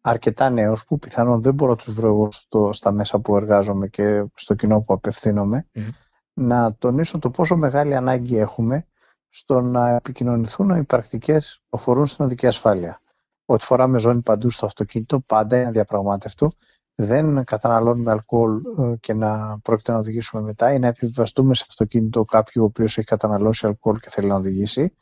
αρκετά 0.00 0.50
νέους 0.50 0.84
που 0.84 0.98
πιθανόν 0.98 1.42
δεν 1.42 1.54
μπορώ 1.54 1.70
να 1.70 1.76
τους 1.76 1.94
βρω 1.94 2.08
εγώ 2.08 2.28
στο, 2.32 2.72
στα 2.72 2.92
μέσα 2.92 3.18
που 3.20 3.36
εργάζομαι 3.36 3.88
και 3.88 4.24
στο 4.34 4.54
κοινό 4.54 4.80
που 4.82 4.92
απευθύνομαι 4.94 5.66
Μμμ. 5.74 5.84
να 6.32 6.74
τονίσω 6.74 7.18
το 7.18 7.30
πόσο 7.30 7.56
μεγάλη 7.56 7.94
ανάγκη 7.94 8.36
έχουμε 8.38 8.86
στο 9.28 9.60
να 9.60 9.88
επικοινωνηθούν 9.94 10.70
οι 10.70 10.84
πρακτικές 10.84 11.62
που 11.68 11.76
αφορούν 11.78 12.06
στην 12.06 12.24
οδική 12.24 12.46
ασφάλεια. 12.46 13.00
Ότι 13.44 13.64
φοράμε 13.64 13.98
ζώνη 13.98 14.22
παντού 14.22 14.50
στο 14.50 14.66
αυτοκίνητο, 14.66 15.20
πάντα 15.20 15.56
είναι 15.58 15.66
αδιαπραγμάτευτο. 15.66 16.52
Δεν 16.94 17.44
καταναλώνουμε 17.44 18.10
αλκοόλ 18.10 18.60
ε, 18.78 18.96
και 19.00 19.14
να 19.14 19.58
πρόκειται 19.62 19.92
να 19.92 19.98
οδηγήσουμε 19.98 20.42
μετά 20.42 20.72
ή 20.72 20.78
να 20.78 20.86
επιβιβαστούμε 20.86 21.54
σε 21.54 21.64
αυτοκίνητο 21.68 22.24
κάποιου 22.24 22.62
ο 22.62 22.64
οποίος 22.66 22.98
έχει 22.98 23.06
καταναλώσει 23.06 23.66
αλκοόλ 23.66 23.98
και 23.98 24.08
θέλει 24.10 24.28
να 24.28 24.34
οδηγήσει. 24.34 24.96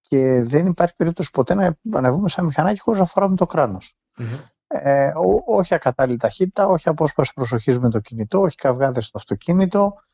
Και 0.00 0.42
δεν 0.42 0.66
υπάρχει 0.66 0.94
περίπτωση 0.96 1.30
ποτέ 1.30 1.54
να 1.54 1.76
ανεβούμε 1.92 2.28
σε 2.28 2.34
ένα 2.38 2.48
μηχανάκι 2.48 2.80
χωρίς 2.80 3.00
να 3.00 3.06
φοράμε 3.06 3.36
το 3.36 3.46
κράνος. 3.46 3.94
Μμμ. 4.16 4.26
Ε, 4.66 5.06
ό- 5.16 5.56
όχι 5.56 5.74
ακατάλληλη 5.74 6.18
ταχύτητα, 6.18 6.66
όχι 6.66 6.88
απόσπαση 6.88 7.32
προσοχής 7.34 7.78
με 7.78 7.90
το 7.90 8.00
κινητό, 8.00 8.40
όχι 8.40 8.56
καυγάδες 8.56 9.06
στο 9.06 9.18
αυτοκίνητο, 9.18 9.94
ε, 9.94 10.09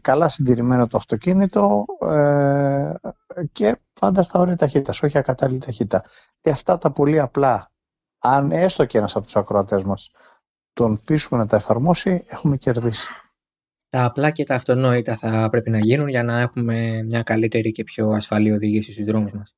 καλά 0.00 0.28
συντηρημένο 0.28 0.86
το 0.86 0.96
αυτοκίνητο 0.96 1.84
ε, 2.00 2.92
και 3.52 3.76
πάντα 4.00 4.22
στα 4.22 4.38
όρια 4.40 4.56
ταχύτητας, 4.56 5.02
όχι 5.02 5.18
ακατάλληλη 5.18 5.58
ταχύτητα. 5.58 6.04
Και 6.40 6.50
αυτά 6.50 6.78
τα 6.78 6.90
πολύ 6.90 7.20
απλά, 7.20 7.70
αν 8.18 8.52
έστω 8.52 8.84
και 8.84 8.98
ένας 8.98 9.16
από 9.16 9.24
τους 9.24 9.36
ακροατές 9.36 9.82
μας 9.82 10.10
τον 10.72 11.00
πείσουμε 11.04 11.40
να 11.40 11.46
τα 11.46 11.56
εφαρμόσει, 11.56 12.24
έχουμε 12.26 12.56
κερδίσει. 12.56 13.08
τα 13.88 14.04
απλά 14.04 14.30
και 14.30 14.44
τα 14.44 14.54
αυτονόητα 14.54 15.16
θα 15.16 15.48
πρέπει 15.50 15.70
να 15.70 15.78
γίνουν 15.78 16.08
για 16.08 16.22
να 16.22 16.40
έχουμε 16.40 17.02
μια 17.02 17.22
καλύτερη 17.22 17.70
και 17.72 17.84
πιο 17.84 18.10
ασφαλή 18.10 18.52
οδήγηση 18.52 18.92
στους 18.92 19.04
δρόμους 19.04 19.32
μας. 19.32 19.54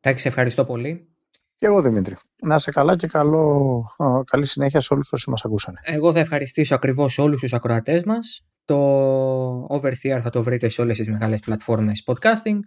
Τάκη, 0.00 0.20
σε 0.20 0.28
ευχαριστώ 0.28 0.64
πολύ. 0.64 1.16
Και 1.56 1.66
εγώ 1.66 1.82
Δημήτρη. 1.82 2.16
Να 2.42 2.54
είσαι 2.54 2.70
καλά 2.70 2.96
και 2.96 3.06
καλό, 3.06 3.76
α, 3.96 4.24
καλή 4.24 4.46
συνέχεια 4.46 4.80
σε 4.80 4.94
όλους 4.94 5.12
όσοι 5.12 5.30
μας 5.30 5.44
ακούσανε. 5.44 5.80
Εγώ 5.82 6.12
θα 6.12 6.18
ευχαριστήσω 6.18 6.74
ακριβώς 6.74 7.18
όλους 7.18 7.40
τους 7.40 7.52
ακροατές 7.52 8.04
μας. 8.04 8.46
Το 8.66 9.66
Oversteer 9.66 10.18
θα 10.22 10.30
το 10.30 10.42
βρείτε 10.42 10.68
σε 10.68 10.80
όλες 10.80 10.96
τις 10.96 11.08
μεγάλες 11.08 11.40
πλατφόρμες 11.40 12.04
podcasting. 12.06 12.58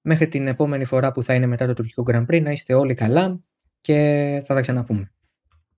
Μέχρι 0.00 0.28
την 0.28 0.46
επόμενη 0.46 0.84
φορά 0.84 1.10
που 1.10 1.22
θα 1.22 1.34
είναι 1.34 1.46
μετά 1.46 1.66
το 1.66 1.74
τουρκικό 1.74 2.04
Grand 2.06 2.26
Prix 2.26 2.42
να 2.42 2.50
είστε 2.50 2.74
όλοι 2.74 2.94
καλά 2.94 3.40
και 3.80 4.42
θα 4.46 4.54
τα 4.54 4.60
ξαναπούμε. 4.60 5.15